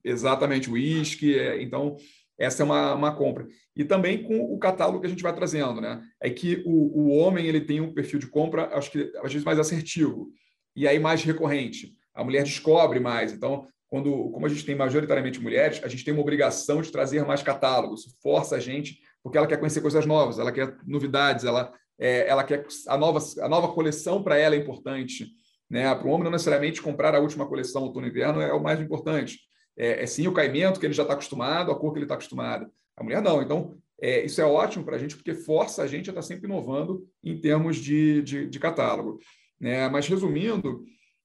Exatamente, 0.04 0.68
o 0.68 0.74
uísque. 0.74 1.38
É, 1.38 1.62
então, 1.62 1.96
essa 2.38 2.62
é 2.62 2.64
uma, 2.64 2.94
uma 2.94 3.16
compra. 3.16 3.46
E 3.74 3.84
também 3.84 4.22
com 4.22 4.52
o 4.52 4.58
catálogo 4.58 5.00
que 5.00 5.06
a 5.06 5.11
gente 5.11 5.22
vai 5.22 5.34
trazendo. 5.34 5.80
Né? 5.80 6.00
É 6.20 6.30
que 6.30 6.62
o, 6.64 7.02
o 7.02 7.08
homem 7.08 7.46
ele 7.46 7.61
tem 7.61 7.80
um 7.80 7.92
perfil 7.92 8.18
de 8.18 8.28
compra, 8.28 8.68
acho 8.76 8.90
que 8.90 9.11
às 9.16 9.32
vezes 9.32 9.44
mais 9.44 9.58
assertivo, 9.58 10.30
e 10.76 10.87
aí 10.87 10.98
mais 10.98 11.24
recorrente. 11.24 11.94
A 12.14 12.22
mulher 12.22 12.44
descobre 12.44 13.00
mais. 13.00 13.32
Então, 13.32 13.66
quando, 13.88 14.31
como 14.31 14.44
a 14.44 14.48
gente 14.48 14.64
tem 14.64 14.74
majoritariamente 14.74 15.40
mulheres, 15.40 15.81
a 15.83 15.88
gente 15.88 16.05
tem 16.05 16.12
uma 16.12 16.22
obrigação 16.22 16.83
de 16.83 16.92
trazer 16.92 17.24
mais 17.24 17.42
catálogos. 17.42 18.18
Força 18.22 18.57
a 18.57 18.61
gente, 18.61 19.01
porque 19.22 19.38
ela 19.38 19.46
quer 19.46 19.57
conhecer 19.59 19.81
coisas 19.81 20.05
novas, 20.05 20.38
ela 20.38 20.53
quer 20.53 20.77
novidades, 20.87 21.44
ela, 21.44 21.72
é, 21.98 22.29
ela 22.29 22.44
quer 22.44 22.66
a 22.87 22.98
nova, 22.98 23.18
a 23.40 23.48
nova 23.48 23.68
coleção 23.68 24.22
para 24.22 24.37
ela 24.37 24.55
é 24.55 24.59
importante. 24.59 25.29
Né? 25.70 25.94
Para 25.94 26.07
o 26.07 26.11
homem, 26.11 26.24
não 26.24 26.31
necessariamente 26.31 26.83
comprar 26.83 27.14
a 27.14 27.20
última 27.20 27.46
coleção 27.46 27.83
outono 27.83 28.07
e 28.07 28.11
inverno 28.11 28.40
é 28.40 28.53
o 28.53 28.62
mais 28.62 28.81
importante. 28.81 29.38
É, 29.77 30.03
é 30.03 30.07
sim 30.07 30.27
o 30.27 30.33
caimento 30.33 30.79
que 30.79 30.87
ele 30.87 30.94
já 30.94 31.03
está 31.03 31.14
acostumado, 31.14 31.70
a 31.70 31.79
cor 31.79 31.92
que 31.92 31.98
ele 31.98 32.05
está 32.05 32.14
acostumado. 32.14 32.70
A 32.94 33.03
mulher 33.03 33.22
não. 33.22 33.40
Então, 33.40 33.74
é, 34.01 34.24
isso 34.24 34.40
é 34.40 34.44
ótimo 34.44 34.85
para 34.85 34.96
a 34.96 34.98
gente, 34.98 35.16
porque 35.16 35.35
força 35.35 35.83
a 35.83 35.87
gente 35.87 36.11
a 36.11 36.12
estar 36.12 36.20
tá 36.20 36.22
sempre 36.22 36.46
inovando 36.46 37.07
em 37.24 37.40
termos 37.40 37.77
de, 37.77 38.22
de, 38.22 38.46
de 38.48 38.59
catálogo. 38.59 39.18
Né? 39.59 39.88
Mas, 39.88 40.07
resumindo, 40.07 40.85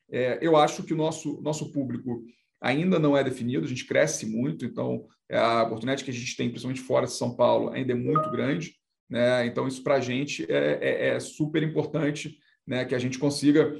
é, 0.09 0.39
eu 0.41 0.55
acho 0.55 0.83
que 0.83 0.93
o 0.93 0.97
nosso, 0.97 1.41
nosso 1.41 1.71
público 1.71 2.23
ainda 2.63 2.97
não 2.97 3.15
é 3.15 3.23
definido, 3.23 3.65
a 3.65 3.67
gente 3.67 3.85
cresce 3.85 4.25
muito, 4.25 4.65
então 4.65 5.05
é, 5.29 5.37
a 5.37 5.63
oportunidade 5.63 6.03
que 6.03 6.09
a 6.09 6.13
gente 6.13 6.35
tem, 6.37 6.47
principalmente 6.47 6.81
fora 6.81 7.05
de 7.05 7.11
São 7.11 7.35
Paulo, 7.35 7.69
ainda 7.71 7.91
é 7.91 7.95
muito 7.95 8.31
grande. 8.31 8.73
Né? 9.09 9.45
Então, 9.45 9.67
isso 9.67 9.83
para 9.83 9.95
a 9.95 9.99
gente 9.99 10.49
é, 10.49 10.79
é, 10.81 11.07
é, 11.09 11.19
super 11.19 11.61
importante 11.61 12.37
né? 12.65 12.85
que 12.85 12.95
a 12.95 12.99
gente 12.99 13.19
consiga 13.19 13.75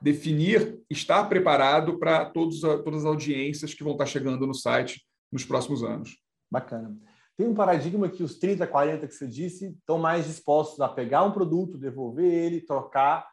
definir, 0.00 0.80
estar 0.88 1.24
preparado 1.24 1.98
para 1.98 2.24
todas 2.24 2.64
as 2.64 3.04
audiências 3.04 3.74
que 3.74 3.84
vão 3.84 3.92
estar 3.92 4.06
chegando 4.06 4.46
no 4.46 4.54
site 4.54 5.02
nos 5.30 5.44
próximos 5.44 5.82
anos. 5.82 6.16
Bacana. 6.50 6.96
Tem 7.36 7.46
um 7.46 7.54
paradigma 7.54 8.08
que 8.08 8.22
os 8.22 8.38
30, 8.38 8.66
40 8.66 9.06
que 9.06 9.14
você 9.14 9.26
disse 9.26 9.66
estão 9.66 9.98
mais 9.98 10.26
dispostos 10.26 10.80
a 10.80 10.88
pegar 10.88 11.24
um 11.24 11.30
produto, 11.30 11.76
devolver 11.76 12.32
ele, 12.32 12.60
trocar 12.62 13.28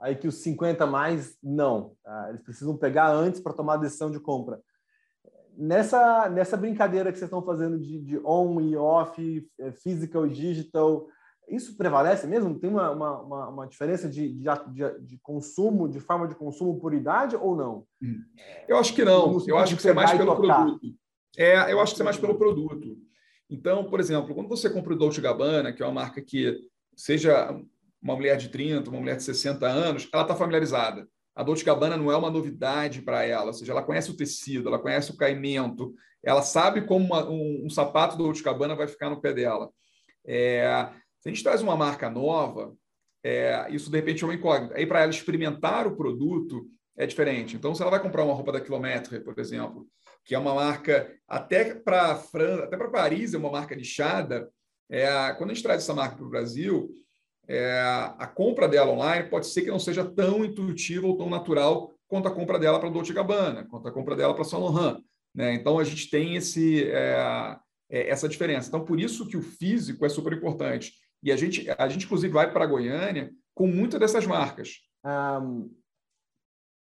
aí 0.00 0.16
que 0.16 0.26
os 0.26 0.36
50 0.36 0.86
mais 0.86 1.36
não. 1.42 1.94
Tá? 2.02 2.26
Eles 2.30 2.42
precisam 2.42 2.76
pegar 2.76 3.12
antes 3.12 3.40
para 3.40 3.52
tomar 3.52 3.74
a 3.74 3.78
decisão 3.78 4.10
de 4.10 4.18
compra. 4.18 4.60
Nessa, 5.56 6.28
nessa 6.30 6.56
brincadeira 6.56 7.12
que 7.12 7.18
vocês 7.18 7.28
estão 7.28 7.44
fazendo 7.44 7.78
de, 7.78 8.00
de 8.00 8.18
on 8.24 8.60
e 8.60 8.76
off, 8.76 9.48
é, 9.58 9.72
physical 9.72 10.26
e 10.26 10.30
digital, 10.30 11.06
isso 11.50 11.76
prevalece 11.76 12.26
mesmo? 12.26 12.58
Tem 12.58 12.70
uma, 12.70 12.90
uma, 12.92 13.48
uma 13.48 13.66
diferença 13.66 14.08
de, 14.08 14.32
de, 14.32 14.44
de, 15.02 15.18
consumo, 15.18 15.88
de 15.88 16.00
forma 16.00 16.26
de 16.28 16.34
consumo 16.34 16.80
por 16.80 16.94
idade 16.94 17.36
ou 17.36 17.56
não? 17.56 17.84
Eu 18.68 18.78
acho 18.78 18.94
que 18.94 19.04
não. 19.04 19.36
Eu 19.46 19.58
acho 19.58 19.74
que 19.74 19.80
isso 19.80 19.88
é 19.88 19.92
mais 19.92 20.12
pelo 20.12 20.36
produto. 20.36 20.86
É, 21.36 21.72
eu 21.72 21.80
acho 21.80 21.92
que 21.92 21.96
isso 21.96 22.02
é 22.02 22.04
mais 22.04 22.16
pelo 22.16 22.38
produto. 22.38 22.96
Então, 23.50 23.84
por 23.84 23.98
exemplo, 23.98 24.34
quando 24.34 24.48
você 24.48 24.70
compra 24.70 24.94
o 24.94 24.96
Dolce 24.96 25.20
Gabbana, 25.20 25.72
que 25.72 25.82
é 25.82 25.86
uma 25.86 26.02
marca 26.02 26.22
que 26.22 26.56
seja 26.96 27.52
uma 28.02 28.16
mulher 28.16 28.36
de 28.36 28.48
30, 28.48 28.90
uma 28.90 29.00
mulher 29.00 29.16
de 29.16 29.22
60 29.22 29.66
anos, 29.66 30.08
ela 30.12 30.22
está 30.22 30.34
familiarizada. 30.34 31.06
A 31.34 31.42
Dolce 31.42 31.64
Gabbana 31.64 31.96
não 31.96 32.10
é 32.10 32.16
uma 32.16 32.30
novidade 32.30 33.02
para 33.02 33.24
ela, 33.24 33.46
ou 33.46 33.52
seja, 33.52 33.72
ela 33.72 33.82
conhece 33.82 34.10
o 34.10 34.16
tecido, 34.16 34.68
ela 34.68 34.78
conhece 34.78 35.10
o 35.10 35.16
caimento, 35.16 35.94
ela 36.22 36.42
sabe 36.42 36.82
como 36.82 37.04
uma, 37.04 37.28
um, 37.28 37.66
um, 37.66 37.70
sapato 37.70 38.16
do 38.16 38.24
Dolce 38.24 38.42
Gabbana 38.42 38.74
vai 38.74 38.86
ficar 38.86 39.08
no 39.08 39.20
pé 39.20 39.32
dela. 39.32 39.70
É, 40.26 40.88
se 41.20 41.28
a 41.28 41.32
gente 41.32 41.42
traz 41.42 41.62
uma 41.62 41.76
marca 41.76 42.10
nova, 42.10 42.74
é, 43.22 43.66
isso 43.70 43.90
de 43.90 43.96
repente 43.96 44.22
é 44.22 44.26
uma 44.26 44.34
incógnita. 44.34 44.74
Aí 44.76 44.86
para 44.86 45.00
ela 45.00 45.10
experimentar 45.10 45.86
o 45.86 45.96
produto 45.96 46.66
é 46.96 47.06
diferente. 47.06 47.56
Então, 47.56 47.74
se 47.74 47.80
ela 47.80 47.90
vai 47.90 48.00
comprar 48.00 48.24
uma 48.24 48.34
roupa 48.34 48.52
da 48.52 48.60
Quilometre, 48.60 49.20
por 49.20 49.38
exemplo, 49.38 49.86
que 50.24 50.34
é 50.34 50.38
uma 50.38 50.54
marca 50.54 51.10
até 51.26 51.74
para 51.74 52.12
até 52.12 52.76
para 52.76 52.90
Paris 52.90 53.32
é 53.32 53.38
uma 53.38 53.50
marca 53.50 53.74
nichada, 53.74 54.50
é, 54.90 55.32
quando 55.34 55.50
a 55.50 55.54
gente 55.54 55.62
traz 55.62 55.82
essa 55.82 55.94
marca 55.94 56.16
para 56.16 56.26
o 56.26 56.30
Brasil, 56.30 56.90
é, 57.52 57.80
a 58.16 58.28
compra 58.28 58.68
dela 58.68 58.92
online 58.92 59.28
pode 59.28 59.48
ser 59.48 59.62
que 59.62 59.70
não 59.70 59.78
seja 59.80 60.04
tão 60.04 60.44
intuitiva 60.44 61.04
ou 61.04 61.16
tão 61.16 61.28
natural 61.28 61.92
quanto 62.06 62.28
a 62.28 62.30
compra 62.30 62.60
dela 62.60 62.78
para 62.78 62.88
Dolce 62.88 63.12
Gabbana, 63.12 63.66
quanto 63.68 63.88
a 63.88 63.92
compra 63.92 64.14
dela 64.14 64.32
para 64.32 64.44
Saint 64.44 64.62
Laurent. 64.62 65.02
Né? 65.34 65.54
Então, 65.54 65.76
a 65.76 65.82
gente 65.82 66.08
tem 66.08 66.36
esse, 66.36 66.88
é, 66.88 67.56
é, 67.88 68.08
essa 68.08 68.28
diferença. 68.28 68.68
Então, 68.68 68.84
por 68.84 69.00
isso 69.00 69.26
que 69.26 69.36
o 69.36 69.42
físico 69.42 70.06
é 70.06 70.08
super 70.08 70.32
importante. 70.32 70.92
E 71.22 71.32
a 71.32 71.36
gente, 71.36 71.68
a 71.76 71.88
gente 71.88 72.06
inclusive, 72.06 72.32
vai 72.32 72.52
para 72.52 72.66
Goiânia 72.66 73.32
com 73.52 73.66
muitas 73.66 73.98
dessas 73.98 74.24
marcas. 74.26 74.76
Um, 75.04 75.74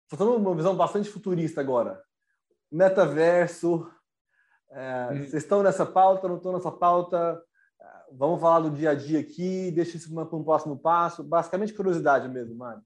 falando 0.08 0.36
uma 0.36 0.54
visão 0.56 0.76
bastante 0.76 1.08
futurista 1.08 1.60
agora. 1.60 2.02
Metaverso, 2.72 3.88
é, 4.70 5.08
hum. 5.12 5.18
vocês 5.18 5.44
estão 5.44 5.62
nessa 5.62 5.86
pauta, 5.86 6.26
não 6.26 6.38
estão 6.38 6.52
nessa 6.52 6.72
pauta? 6.72 7.40
Vamos 8.12 8.40
falar 8.40 8.60
do 8.60 8.76
dia 8.76 8.90
a 8.90 8.94
dia 8.94 9.20
aqui, 9.20 9.70
deixa 9.70 9.96
isso 9.96 10.12
para 10.12 10.36
um 10.36 10.44
próximo 10.44 10.78
passo. 10.78 11.22
Basicamente, 11.22 11.74
curiosidade 11.74 12.28
mesmo, 12.28 12.54
Mário. 12.54 12.82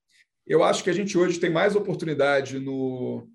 Eu 0.47 0.65
acho 0.65 0.83
que 0.83 0.91
a 0.91 0.93
gente 0.93 1.17
hoje 1.17 1.39
tem 1.39 1.51
mais 1.51 1.77
oportunidade 1.77 2.59
no, 2.59 3.29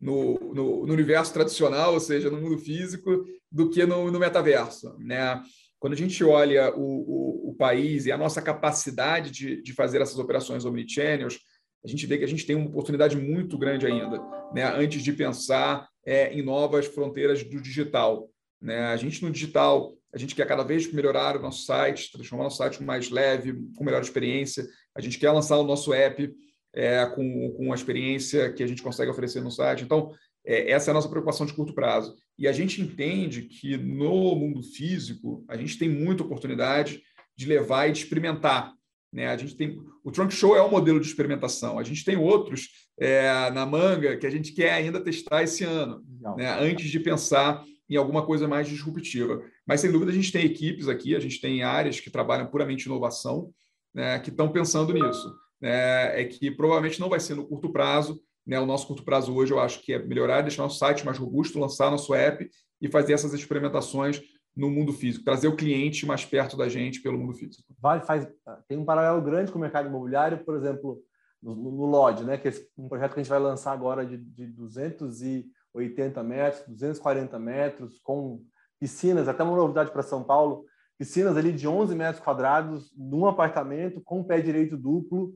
no, 0.00 0.38
no, 0.54 0.86
no 0.86 0.92
universo 0.92 1.32
tradicional, 1.32 1.94
ou 1.94 2.00
seja, 2.00 2.30
no 2.30 2.40
mundo 2.40 2.58
físico, 2.58 3.24
do 3.50 3.70
que 3.70 3.84
no, 3.84 4.10
no 4.10 4.18
metaverso. 4.18 4.96
Né? 4.98 5.42
Quando 5.78 5.94
a 5.94 5.96
gente 5.96 6.22
olha 6.22 6.74
o, 6.74 6.80
o, 6.80 7.50
o, 7.50 7.54
país 7.54 8.06
e 8.06 8.12
a 8.12 8.18
nossa 8.18 8.40
capacidade 8.40 9.30
de, 9.30 9.62
de 9.62 9.72
fazer 9.72 10.00
essas 10.00 10.18
operações 10.18 10.64
omnichannels, 10.64 11.38
a 11.84 11.88
gente 11.88 12.06
vê 12.06 12.18
que 12.18 12.24
a 12.24 12.28
gente 12.28 12.46
tem 12.46 12.56
uma 12.56 12.68
oportunidade 12.68 13.16
muito 13.16 13.56
grande 13.58 13.86
ainda, 13.86 14.20
né? 14.52 14.64
antes 14.76 15.02
de 15.02 15.12
pensar 15.12 15.88
é, 16.04 16.32
em 16.32 16.42
novas 16.42 16.86
fronteiras 16.86 17.42
do 17.42 17.60
digital. 17.60 18.28
Né? 18.60 18.86
A 18.86 18.96
gente 18.96 19.22
no 19.22 19.30
digital 19.30 19.94
a 20.16 20.18
gente 20.18 20.34
quer 20.34 20.46
cada 20.46 20.62
vez 20.62 20.90
melhorar 20.90 21.36
o 21.36 21.42
nosso 21.42 21.66
site, 21.66 22.10
transformar 22.10 22.44
o 22.44 22.46
nosso 22.46 22.56
site 22.56 22.82
mais 22.82 23.10
leve, 23.10 23.52
com 23.76 23.84
melhor 23.84 24.00
experiência. 24.00 24.66
A 24.96 25.00
gente 25.02 25.18
quer 25.18 25.30
lançar 25.30 25.58
o 25.58 25.62
nosso 25.62 25.92
app 25.92 26.32
é, 26.74 27.04
com, 27.04 27.54
com 27.54 27.70
a 27.70 27.74
experiência 27.74 28.50
que 28.50 28.62
a 28.62 28.66
gente 28.66 28.82
consegue 28.82 29.10
oferecer 29.10 29.42
no 29.42 29.50
site. 29.50 29.84
Então, 29.84 30.10
é, 30.42 30.70
essa 30.70 30.88
é 30.88 30.92
a 30.92 30.94
nossa 30.94 31.10
preocupação 31.10 31.44
de 31.44 31.52
curto 31.52 31.74
prazo. 31.74 32.16
E 32.38 32.48
a 32.48 32.52
gente 32.52 32.80
entende 32.80 33.42
que 33.42 33.76
no 33.76 34.34
mundo 34.34 34.62
físico, 34.62 35.44
a 35.50 35.54
gente 35.54 35.76
tem 35.78 35.90
muita 35.90 36.22
oportunidade 36.22 37.02
de 37.36 37.44
levar 37.44 37.86
e 37.86 37.92
de 37.92 37.98
experimentar. 37.98 38.72
Né? 39.12 39.28
A 39.28 39.36
gente 39.36 39.54
tem 39.54 39.78
o 40.02 40.10
Trunk 40.10 40.32
Show 40.32 40.56
é 40.56 40.62
um 40.62 40.70
modelo 40.70 40.98
de 40.98 41.08
experimentação. 41.08 41.78
A 41.78 41.82
gente 41.82 42.02
tem 42.02 42.16
outros 42.16 42.70
é, 42.98 43.50
na 43.50 43.66
manga 43.66 44.16
que 44.16 44.26
a 44.26 44.30
gente 44.30 44.52
quer 44.52 44.72
ainda 44.72 44.98
testar 44.98 45.42
esse 45.42 45.62
ano, 45.62 46.02
né? 46.38 46.58
antes 46.58 46.90
de 46.90 47.00
pensar 47.00 47.62
em 47.86 47.96
alguma 47.96 48.24
coisa 48.24 48.48
mais 48.48 48.66
disruptiva. 48.66 49.42
Mas, 49.66 49.80
sem 49.80 49.90
dúvida, 49.90 50.12
a 50.12 50.14
gente 50.14 50.30
tem 50.30 50.46
equipes 50.46 50.88
aqui, 50.88 51.16
a 51.16 51.20
gente 51.20 51.40
tem 51.40 51.62
áreas 51.62 51.98
que 51.98 52.10
trabalham 52.10 52.46
puramente 52.46 52.86
inovação, 52.86 53.50
né, 53.92 54.18
que 54.20 54.30
estão 54.30 54.50
pensando 54.50 54.92
nisso. 54.92 55.34
Né, 55.60 56.20
é 56.20 56.24
que 56.24 56.50
provavelmente 56.50 57.00
não 57.00 57.08
vai 57.08 57.18
ser 57.18 57.34
no 57.34 57.46
curto 57.46 57.72
prazo. 57.72 58.20
Né, 58.46 58.60
o 58.60 58.66
nosso 58.66 58.86
curto 58.86 59.02
prazo 59.02 59.34
hoje 59.34 59.52
eu 59.52 59.58
acho 59.58 59.82
que 59.82 59.92
é 59.92 59.98
melhorar, 59.98 60.42
deixar 60.42 60.62
nosso 60.62 60.78
site 60.78 61.04
mais 61.04 61.18
robusto, 61.18 61.58
lançar 61.58 61.90
nosso 61.90 62.14
app 62.14 62.48
e 62.80 62.88
fazer 62.88 63.14
essas 63.14 63.34
experimentações 63.34 64.22
no 64.56 64.70
mundo 64.70 64.92
físico, 64.92 65.24
trazer 65.24 65.48
o 65.48 65.56
cliente 65.56 66.06
mais 66.06 66.24
perto 66.24 66.56
da 66.56 66.68
gente 66.68 67.02
pelo 67.02 67.18
mundo 67.18 67.34
físico. 67.34 67.74
Vale, 67.78 68.02
faz, 68.02 68.26
tem 68.66 68.78
um 68.78 68.84
paralelo 68.84 69.20
grande 69.20 69.52
com 69.52 69.58
o 69.58 69.60
mercado 69.60 69.88
imobiliário, 69.88 70.42
por 70.44 70.56
exemplo, 70.56 71.02
no, 71.42 71.54
no 71.54 71.84
LOD, 71.84 72.24
né, 72.24 72.38
que 72.38 72.48
é 72.48 72.52
um 72.78 72.88
projeto 72.88 73.12
que 73.12 73.20
a 73.20 73.22
gente 73.22 73.30
vai 73.30 73.38
lançar 73.38 73.72
agora 73.72 74.06
de, 74.06 74.16
de 74.16 74.46
280 74.46 76.22
metros, 76.22 76.66
240 76.68 77.38
metros, 77.38 77.98
com 77.98 78.42
piscinas, 78.86 79.26
até 79.26 79.42
uma 79.42 79.56
novidade 79.56 79.90
para 79.90 80.00
São 80.00 80.22
Paulo, 80.22 80.64
piscinas 80.96 81.36
ali 81.36 81.52
de 81.52 81.66
11 81.66 81.92
metros 81.96 82.22
quadrados, 82.22 82.92
num 82.96 83.26
apartamento, 83.26 84.00
com 84.00 84.22
pé 84.22 84.40
direito 84.40 84.76
duplo, 84.76 85.34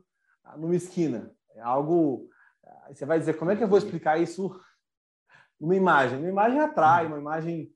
numa 0.57 0.77
esquina. 0.77 1.33
É 1.57 1.61
algo. 1.61 2.29
Você 2.89 3.05
vai 3.05 3.19
dizer, 3.19 3.35
como 3.35 3.51
é 3.51 3.57
que 3.57 3.65
eu 3.65 3.69
vou 3.69 3.79
explicar 3.79 4.21
isso 4.21 4.57
numa 5.61 5.75
imagem? 5.75 6.21
Uma 6.21 6.29
imagem 6.29 6.61
atrai, 6.61 7.07
uma 7.07 7.19
imagem 7.19 7.73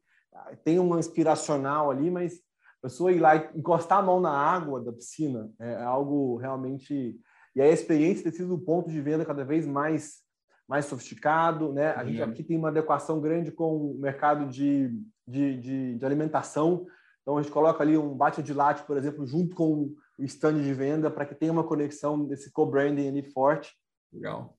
tem 0.63 0.79
uma 0.79 1.01
inspiracional 1.01 1.91
ali, 1.91 2.09
mas 2.09 2.35
a 2.79 2.83
pessoa 2.83 3.11
ir 3.11 3.19
lá 3.19 3.35
e 3.35 3.51
encostar 3.57 3.99
a 3.99 4.03
mão 4.03 4.21
na 4.21 4.31
água 4.31 4.81
da 4.81 4.93
piscina 4.93 5.51
é 5.59 5.83
algo 5.83 6.37
realmente. 6.37 7.19
E 7.57 7.61
a 7.61 7.69
experiência 7.69 8.23
tem 8.23 8.33
sido 8.33 8.55
o 8.55 8.61
ponto 8.61 8.91
de 8.91 9.01
venda 9.01 9.25
cada 9.25 9.45
vez 9.45 9.67
mais 9.67 10.23
mais 10.67 10.87
sofisticado, 10.87 11.75
né? 11.75 11.93
A 11.93 12.05
gente 12.05 12.23
uhum. 12.23 12.29
aqui 12.31 12.43
tem 12.43 12.57
uma 12.57 12.69
adequação 12.69 13.21
grande 13.21 13.53
com 13.53 13.91
o 13.91 13.99
mercado 13.99 14.49
de, 14.49 14.91
de, 15.27 15.59
de, 15.61 15.99
de 15.99 16.07
alimentação. 16.07 16.87
Então 17.23 17.39
a 17.39 17.43
gente 17.43 17.53
coloca 17.53 17.83
ali 17.83 17.97
um 17.97 18.15
bate 18.15 18.43
de 18.43 18.53
latte, 18.53 18.83
por 18.85 18.97
exemplo, 18.97 19.27
junto 19.27 19.55
com 19.55 19.95
o 20.19 20.25
stand 20.25 20.63
de 20.63 20.75
venda 20.75 21.11
para 21.11 21.25
que 21.25 21.35
tenha 21.35 21.53
uma 21.53 21.65
conexão 21.65 22.25
desse 22.25 22.53
co-branding 22.53 23.09
ali 23.09 23.23
forte. 23.23 23.75
Legal. 24.13 24.57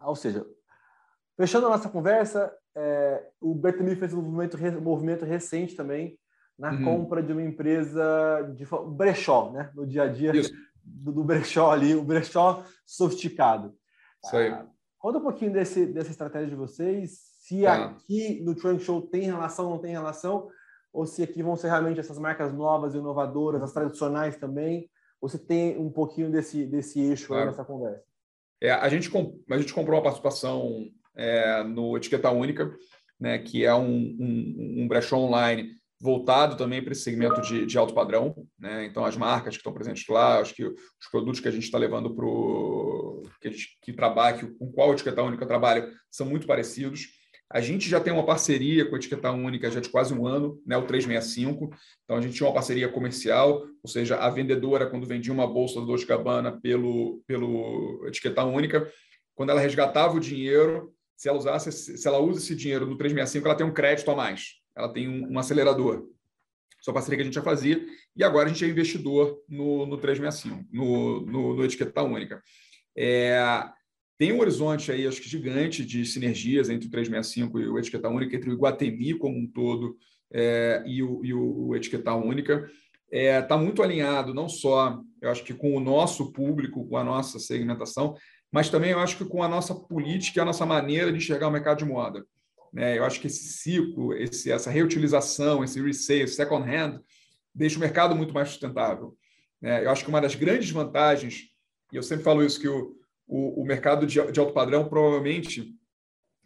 Ou 0.00 0.14
seja, 0.14 0.46
fechando 1.36 1.66
a 1.66 1.70
nossa 1.70 1.88
conversa, 1.88 2.52
é, 2.76 3.28
o 3.40 3.54
Bertami 3.54 3.96
fez 3.96 4.12
um 4.14 4.22
movimento, 4.22 4.56
um 4.56 4.80
movimento 4.80 5.24
recente 5.24 5.74
também 5.74 6.18
na 6.58 6.72
uhum. 6.72 6.84
compra 6.84 7.22
de 7.22 7.32
uma 7.32 7.42
empresa 7.42 8.52
de 8.54 8.64
brechó, 8.92 9.50
né? 9.50 9.70
No 9.74 9.86
dia 9.86 10.04
a 10.04 10.08
dia 10.08 10.32
do, 10.84 11.12
do, 11.12 11.24
brechó 11.24 11.72
ali, 11.72 11.94
o 11.94 12.04
brechó 12.04 12.64
sofisticado. 12.86 13.74
Isso 14.24 14.36
aí. 14.36 14.48
Ah, 14.48 14.66
conta 14.98 15.18
um 15.18 15.22
pouquinho 15.22 15.52
desse, 15.52 15.84
dessa 15.86 16.10
estratégia 16.10 16.48
de 16.48 16.54
vocês, 16.54 17.33
se 17.44 17.60
tá. 17.60 17.84
aqui 17.84 18.40
no 18.42 18.54
Trunk 18.54 18.82
Show 18.82 19.02
tem 19.02 19.24
relação, 19.24 19.68
não 19.68 19.78
tem 19.78 19.90
relação, 19.90 20.48
ou 20.90 21.04
se 21.04 21.22
aqui 21.22 21.42
vão 21.42 21.56
ser 21.56 21.68
realmente 21.68 22.00
essas 22.00 22.18
marcas 22.18 22.54
novas, 22.54 22.94
inovadoras, 22.94 23.62
as 23.62 23.70
tradicionais 23.70 24.38
também, 24.38 24.88
ou 25.20 25.28
se 25.28 25.38
tem 25.38 25.76
um 25.76 25.92
pouquinho 25.92 26.30
desse, 26.30 26.64
desse 26.64 26.98
eixo 27.00 27.28
claro. 27.28 27.50
nessa 27.50 27.62
conversa. 27.62 28.02
É, 28.62 28.70
a, 28.70 28.88
gente, 28.88 29.10
a 29.50 29.58
gente 29.58 29.74
comprou 29.74 29.96
uma 29.96 30.02
participação 30.02 30.86
é, 31.14 31.62
no 31.64 31.94
Etiqueta 31.98 32.30
Única, 32.30 32.74
né, 33.20 33.38
que 33.38 33.62
é 33.62 33.74
um, 33.74 34.16
um, 34.18 34.76
um 34.78 34.88
brechó 34.88 35.18
online 35.18 35.68
voltado 36.00 36.56
também 36.56 36.82
para 36.82 36.92
esse 36.92 37.02
segmento 37.02 37.42
de, 37.42 37.66
de 37.66 37.76
alto 37.76 37.92
padrão. 37.92 38.34
Né? 38.58 38.86
Então, 38.86 39.04
as 39.04 39.18
marcas 39.18 39.54
que 39.54 39.60
estão 39.60 39.72
presentes 39.74 40.06
lá, 40.08 40.38
acho 40.38 40.54
que 40.54 40.64
os 40.64 41.10
produtos 41.10 41.40
que 41.40 41.48
a 41.48 41.50
gente 41.50 41.64
está 41.64 41.76
levando 41.76 42.14
para 42.14 42.24
o. 42.24 43.22
que, 43.38 43.50
que 43.82 43.92
trabalha, 43.92 44.38
que, 44.38 44.46
com 44.46 44.72
qual 44.72 44.94
etiqueta 44.94 45.22
única 45.22 45.44
trabalha, 45.44 45.90
são 46.10 46.26
muito 46.26 46.46
parecidos. 46.46 47.22
A 47.54 47.60
gente 47.60 47.88
já 47.88 48.00
tem 48.00 48.12
uma 48.12 48.26
parceria 48.26 48.84
com 48.84 48.96
a 48.96 48.98
etiqueta 48.98 49.30
única 49.30 49.70
já 49.70 49.78
de 49.78 49.88
quase 49.88 50.12
um 50.12 50.26
ano, 50.26 50.60
né, 50.66 50.76
o 50.76 50.84
365. 50.84 51.70
Então, 52.02 52.16
a 52.16 52.20
gente 52.20 52.34
tinha 52.34 52.48
uma 52.48 52.52
parceria 52.52 52.88
comercial, 52.88 53.64
ou 53.80 53.88
seja, 53.88 54.16
a 54.16 54.28
vendedora, 54.28 54.90
quando 54.90 55.06
vendia 55.06 55.32
uma 55.32 55.46
bolsa 55.46 55.78
do 55.78 55.86
Dolce 55.86 56.04
Gabbana 56.04 56.60
pelo, 56.60 57.22
pelo 57.28 58.04
etiqueta 58.08 58.42
única, 58.42 58.90
quando 59.36 59.50
ela 59.50 59.60
resgatava 59.60 60.16
o 60.16 60.20
dinheiro, 60.20 60.92
se 61.16 61.28
ela 61.28 61.38
usasse, 61.38 61.70
se 61.70 62.08
ela 62.08 62.18
usa 62.18 62.40
esse 62.40 62.56
dinheiro 62.56 62.86
no 62.86 62.98
365, 62.98 63.46
ela 63.46 63.56
tem 63.56 63.64
um 63.64 63.72
crédito 63.72 64.10
a 64.10 64.16
mais, 64.16 64.54
ela 64.76 64.92
tem 64.92 65.08
um, 65.08 65.34
um 65.34 65.38
acelerador. 65.38 66.08
Só 66.80 66.92
parceria 66.92 67.18
que 67.18 67.22
a 67.22 67.24
gente 67.24 67.34
já 67.34 67.42
fazia, 67.42 67.86
e 68.16 68.24
agora 68.24 68.48
a 68.48 68.52
gente 68.52 68.64
é 68.64 68.68
investidor 68.68 69.38
no, 69.48 69.86
no 69.86 69.96
365, 69.96 70.68
no, 70.72 71.20
no, 71.24 71.54
no 71.54 71.64
Etiqueta 71.64 72.02
Única. 72.02 72.42
É, 72.98 73.64
tem 74.16 74.32
um 74.32 74.40
horizonte 74.40 74.92
aí, 74.92 75.06
acho 75.06 75.20
que 75.20 75.28
gigante, 75.28 75.84
de 75.84 76.04
sinergias 76.04 76.68
entre 76.70 76.86
o 76.86 76.90
365 76.90 77.58
e 77.58 77.68
o 77.68 77.78
Etiqueta 77.78 78.08
Única, 78.08 78.36
entre 78.36 78.50
o 78.50 78.52
Iguatemi 78.52 79.14
como 79.18 79.36
um 79.36 79.46
todo 79.46 79.96
é, 80.32 80.82
e, 80.86 81.02
o, 81.02 81.24
e 81.24 81.34
o 81.34 81.74
Etiqueta 81.74 82.14
Única. 82.14 82.70
Está 83.10 83.18
é, 83.18 83.42
tá 83.42 83.56
muito 83.56 83.82
alinhado, 83.82 84.34
não 84.34 84.48
só, 84.48 85.00
eu 85.20 85.30
acho 85.30 85.44
que 85.44 85.54
com 85.54 85.76
o 85.76 85.80
nosso 85.80 86.32
público, 86.32 86.86
com 86.88 86.96
a 86.96 87.04
nossa 87.04 87.38
segmentação, 87.38 88.14
mas 88.50 88.70
também 88.70 88.92
eu 88.92 89.00
acho 89.00 89.16
que 89.18 89.24
com 89.24 89.42
a 89.42 89.48
nossa 89.48 89.74
política 89.74 90.42
a 90.42 90.44
nossa 90.44 90.64
maneira 90.64 91.10
de 91.10 91.18
enxergar 91.18 91.48
o 91.48 91.50
mercado 91.50 91.78
de 91.78 91.84
moda. 91.84 92.24
Né? 92.72 92.98
Eu 92.98 93.04
acho 93.04 93.20
que 93.20 93.26
esse 93.26 93.44
ciclo, 93.44 94.14
esse, 94.14 94.50
essa 94.50 94.70
reutilização, 94.70 95.62
esse 95.62 95.80
resale, 95.80 96.28
second 96.28 96.68
hand, 96.68 97.00
deixa 97.54 97.76
o 97.76 97.80
mercado 97.80 98.14
muito 98.14 98.34
mais 98.34 98.48
sustentável. 98.48 99.16
Né? 99.60 99.84
Eu 99.84 99.90
acho 99.90 100.04
que 100.04 100.10
uma 100.10 100.20
das 100.20 100.34
grandes 100.34 100.70
vantagens, 100.70 101.50
e 101.92 101.96
eu 101.96 102.02
sempre 102.02 102.24
falo 102.24 102.44
isso, 102.44 102.60
que 102.60 102.68
o, 102.68 102.96
o, 103.26 103.62
o 103.62 103.64
mercado 103.64 104.06
de, 104.06 104.20
de 104.30 104.40
alto 104.40 104.52
padrão 104.52 104.88
provavelmente 104.88 105.74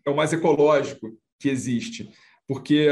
é 0.07 0.11
o 0.11 0.17
mais 0.17 0.33
ecológico 0.33 1.17
que 1.39 1.49
existe, 1.49 2.11
porque 2.47 2.89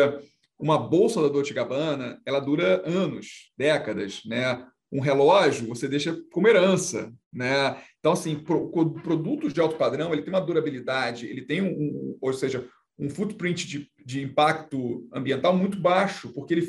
uma 0.58 0.78
bolsa 0.78 1.20
da 1.20 1.28
Dolce 1.28 1.52
Gabbana 1.52 2.20
ela 2.24 2.40
dura 2.40 2.82
anos, 2.86 3.52
décadas, 3.56 4.22
né? 4.24 4.66
um 4.90 5.00
relógio 5.00 5.68
você 5.68 5.88
deixa 5.88 6.16
como 6.30 6.48
herança, 6.48 7.12
né? 7.32 7.76
Então, 7.98 8.12
assim, 8.12 8.36
pro, 8.36 8.70
produtos 8.70 9.52
de 9.52 9.60
alto 9.60 9.76
padrão, 9.76 10.12
ele 10.12 10.22
tem 10.22 10.32
uma 10.32 10.40
durabilidade, 10.40 11.26
ele 11.26 11.42
tem 11.42 11.60
um, 11.60 11.68
um 11.68 12.18
ou 12.20 12.32
seja, 12.32 12.68
um 12.98 13.10
footprint 13.10 13.66
de, 13.66 13.90
de, 14.04 14.22
impacto 14.22 15.06
ambiental 15.12 15.56
muito 15.56 15.78
baixo, 15.78 16.32
porque 16.32 16.54
ele, 16.54 16.66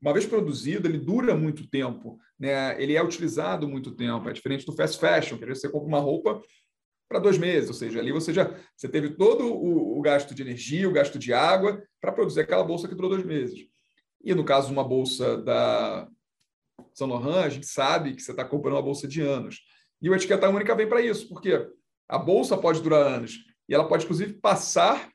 uma 0.00 0.12
vez 0.12 0.26
produzido, 0.26 0.86
ele 0.86 0.98
dura 0.98 1.34
muito 1.34 1.68
tempo, 1.68 2.18
né? 2.38 2.80
Ele 2.80 2.94
é 2.94 3.02
utilizado 3.02 3.68
muito 3.68 3.90
tempo, 3.92 4.28
é 4.28 4.32
diferente 4.32 4.66
do 4.66 4.72
fast 4.72 4.98
fashion, 4.98 5.38
que 5.38 5.46
você 5.46 5.68
compra 5.68 5.88
uma 5.88 6.00
roupa 6.00 6.40
para 7.08 7.20
dois 7.20 7.38
meses, 7.38 7.68
ou 7.68 7.74
seja, 7.74 8.00
ali 8.00 8.10
você 8.10 8.32
já 8.32 8.52
você 8.76 8.88
teve 8.88 9.10
todo 9.10 9.46
o, 9.46 9.98
o 9.98 10.02
gasto 10.02 10.34
de 10.34 10.42
energia, 10.42 10.88
o 10.88 10.92
gasto 10.92 11.18
de 11.18 11.32
água 11.32 11.82
para 12.00 12.12
produzir 12.12 12.40
aquela 12.40 12.64
bolsa 12.64 12.88
que 12.88 12.94
durou 12.94 13.10
dois 13.10 13.24
meses. 13.24 13.66
E 14.22 14.34
no 14.34 14.44
caso 14.44 14.66
de 14.66 14.72
uma 14.72 14.82
bolsa 14.82 15.36
da 15.38 16.08
são 16.92 17.06
Laurent, 17.06 17.44
a 17.44 17.48
gente 17.48 17.66
sabe 17.66 18.14
que 18.14 18.22
você 18.22 18.30
está 18.30 18.44
comprando 18.44 18.74
uma 18.74 18.82
bolsa 18.82 19.06
de 19.06 19.20
anos. 19.20 19.60
E 20.00 20.10
o 20.10 20.14
etiqueta 20.14 20.48
única 20.48 20.74
vem 20.74 20.88
para 20.88 21.00
isso, 21.00 21.28
porque 21.28 21.66
a 22.08 22.18
bolsa 22.18 22.56
pode 22.56 22.82
durar 22.82 23.06
anos 23.06 23.38
e 23.68 23.74
ela 23.74 23.86
pode, 23.86 24.04
inclusive, 24.04 24.34
passar 24.34 25.10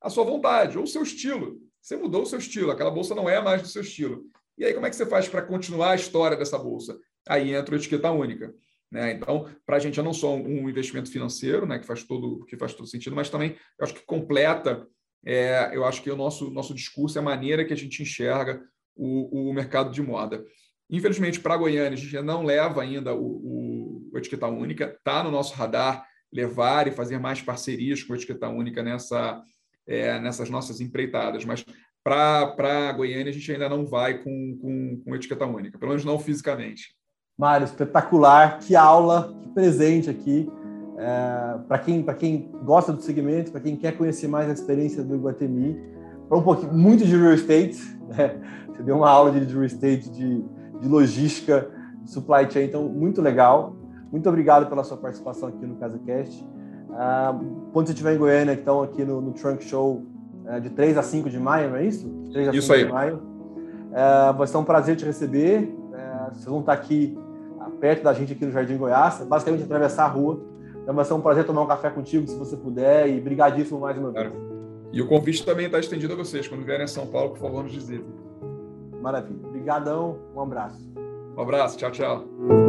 a 0.00 0.10
sua 0.10 0.24
vontade 0.24 0.76
ou 0.76 0.84
o 0.84 0.88
seu 0.88 1.02
estilo. 1.02 1.60
Você 1.80 1.96
mudou 1.96 2.22
o 2.22 2.26
seu 2.26 2.38
estilo, 2.38 2.70
aquela 2.70 2.90
bolsa 2.90 3.14
não 3.14 3.28
é 3.28 3.40
mais 3.40 3.62
do 3.62 3.68
seu 3.68 3.82
estilo. 3.82 4.24
E 4.56 4.64
aí, 4.64 4.74
como 4.74 4.86
é 4.86 4.90
que 4.90 4.96
você 4.96 5.06
faz 5.06 5.28
para 5.28 5.42
continuar 5.42 5.90
a 5.90 5.96
história 5.96 6.36
dessa 6.36 6.58
bolsa? 6.58 6.98
Aí 7.28 7.54
entra 7.54 7.74
a 7.74 7.78
etiqueta 7.78 8.10
única. 8.10 8.54
Né? 8.90 9.12
Então, 9.12 9.48
para 9.66 9.76
a 9.76 9.80
gente 9.80 9.98
é 9.98 10.02
não 10.02 10.12
só 10.12 10.34
um 10.36 10.68
investimento 10.68 11.10
financeiro, 11.10 11.66
né, 11.66 11.78
que 11.78 11.86
faz 11.86 12.04
todo 12.04 12.44
que 12.44 12.56
faz 12.56 12.74
todo 12.74 12.86
sentido, 12.88 13.16
mas 13.16 13.28
também 13.28 13.56
eu 13.78 13.84
acho 13.84 13.94
que 13.94 14.04
completa. 14.04 14.86
É, 15.26 15.70
eu 15.72 15.84
acho 15.84 16.02
que 16.02 16.10
o 16.10 16.16
nosso 16.16 16.50
nosso 16.50 16.74
discurso 16.74 17.18
é 17.18 17.20
a 17.20 17.24
maneira 17.24 17.64
que 17.64 17.72
a 17.72 17.76
gente 17.76 18.02
enxerga 18.02 18.62
o, 18.94 19.50
o 19.50 19.52
mercado 19.52 19.90
de 19.90 20.02
moda. 20.02 20.44
Infelizmente, 20.88 21.40
para 21.40 21.56
Goiânia, 21.56 21.94
a 21.94 21.96
gente 21.96 22.20
não 22.20 22.44
leva 22.44 22.82
ainda 22.82 23.14
o, 23.14 23.24
o, 23.24 24.10
o 24.12 24.18
etiqueta 24.18 24.46
única, 24.46 24.94
está 24.96 25.24
no 25.24 25.30
nosso 25.30 25.54
radar 25.54 26.06
levar 26.32 26.86
e 26.86 26.92
fazer 26.92 27.18
mais 27.18 27.40
parcerias 27.40 28.02
com 28.02 28.12
a 28.12 28.16
etiqueta 28.16 28.48
única 28.48 28.82
nessa, 28.82 29.42
é, 29.86 30.18
nessas 30.20 30.50
nossas 30.50 30.80
empreitadas, 30.80 31.44
mas 31.44 31.64
para 32.04 32.92
Goiânia 32.92 33.30
a 33.30 33.32
gente 33.32 33.50
ainda 33.50 33.68
não 33.68 33.86
vai 33.86 34.18
com, 34.18 34.58
com, 34.60 35.02
com 35.04 35.14
etiqueta 35.16 35.46
única, 35.46 35.78
pelo 35.78 35.90
menos 35.90 36.04
não 36.04 36.18
fisicamente. 36.18 36.94
Mário, 37.36 37.64
espetacular, 37.64 38.58
que 38.60 38.76
aula, 38.76 39.34
que 39.42 39.48
presente 39.48 40.10
aqui. 40.10 40.48
É, 40.96 41.58
para 41.66 41.78
quem, 41.78 42.04
quem 42.18 42.52
gosta 42.62 42.92
do 42.92 43.02
segmento, 43.02 43.50
para 43.50 43.60
quem 43.60 43.74
quer 43.74 43.96
conhecer 43.96 44.28
mais 44.28 44.48
a 44.48 44.52
experiência 44.52 45.02
do 45.02 45.16
Iguatemi, 45.16 45.76
para 46.28 46.38
um 46.38 46.42
pouquinho, 46.42 46.72
muito 46.72 47.04
de 47.04 47.16
real 47.16 47.32
estate, 47.32 47.80
né? 48.06 48.40
você 48.68 48.82
deu 48.82 48.98
uma 48.98 49.10
aula 49.10 49.32
de 49.32 49.40
real 49.40 49.64
estate 49.64 50.08
de 50.10 50.44
de 50.84 50.88
logística, 50.88 51.70
de 52.02 52.10
supply 52.10 52.50
chain. 52.50 52.66
Então, 52.66 52.88
muito 52.88 53.20
legal. 53.22 53.74
Muito 54.12 54.28
obrigado 54.28 54.68
pela 54.68 54.84
sua 54.84 54.96
participação 54.96 55.48
aqui 55.48 55.66
no 55.66 55.76
CasaCast. 55.76 56.46
Ah, 56.92 57.36
quando 57.72 57.86
você 57.86 57.92
estiver 57.92 58.14
em 58.14 58.18
Goiânia, 58.18 58.52
então, 58.52 58.82
aqui 58.82 59.04
no, 59.04 59.20
no 59.20 59.32
Trunk 59.32 59.64
Show, 59.64 60.06
é, 60.46 60.60
de 60.60 60.70
3 60.70 60.98
a 60.98 61.02
5 61.02 61.30
de 61.30 61.38
maio, 61.38 61.70
não 61.70 61.76
é 61.76 61.84
isso? 61.84 62.08
3 62.32 62.48
a 62.48 62.52
isso 62.52 62.66
5 62.66 62.74
aí. 62.74 62.84
de 62.84 62.92
maio. 62.92 63.22
É, 63.92 64.32
vai 64.32 64.46
ser 64.46 64.56
um 64.56 64.64
prazer 64.64 64.96
te 64.96 65.04
receber. 65.04 65.74
É, 65.94 66.30
vocês 66.30 66.44
vão 66.44 66.60
estar 66.60 66.72
aqui 66.72 67.16
ah, 67.60 67.70
perto 67.80 68.02
da 68.02 68.12
gente 68.12 68.32
aqui 68.32 68.44
no 68.44 68.52
Jardim 68.52 68.76
Goiás, 68.76 69.24
basicamente 69.26 69.64
atravessar 69.64 70.04
a 70.04 70.08
rua. 70.08 70.40
Então 70.82 70.94
vai 70.94 71.04
ser 71.04 71.14
um 71.14 71.20
prazer 71.20 71.44
tomar 71.44 71.62
um 71.62 71.66
café 71.66 71.88
contigo, 71.88 72.26
se 72.26 72.36
você 72.36 72.56
puder, 72.56 73.08
e 73.08 73.20
brigadíssimo 73.20 73.80
mais 73.80 73.96
uma 73.96 74.10
vez. 74.10 74.32
E 74.92 75.00
o 75.00 75.08
convite 75.08 75.44
também 75.44 75.66
está 75.66 75.78
estendido 75.78 76.12
a 76.12 76.16
vocês. 76.16 76.46
Quando 76.46 76.64
vierem 76.64 76.84
a 76.84 76.88
São 76.88 77.06
Paulo, 77.06 77.30
por 77.30 77.38
favor, 77.38 77.64
nos 77.64 77.74
visitem. 77.74 78.06
Maravilha. 79.00 79.46
Obrigadão, 79.46 80.18
um 80.34 80.40
abraço. 80.40 80.92
Um 81.36 81.40
abraço, 81.40 81.76
tchau, 81.76 81.90
tchau. 81.90 82.63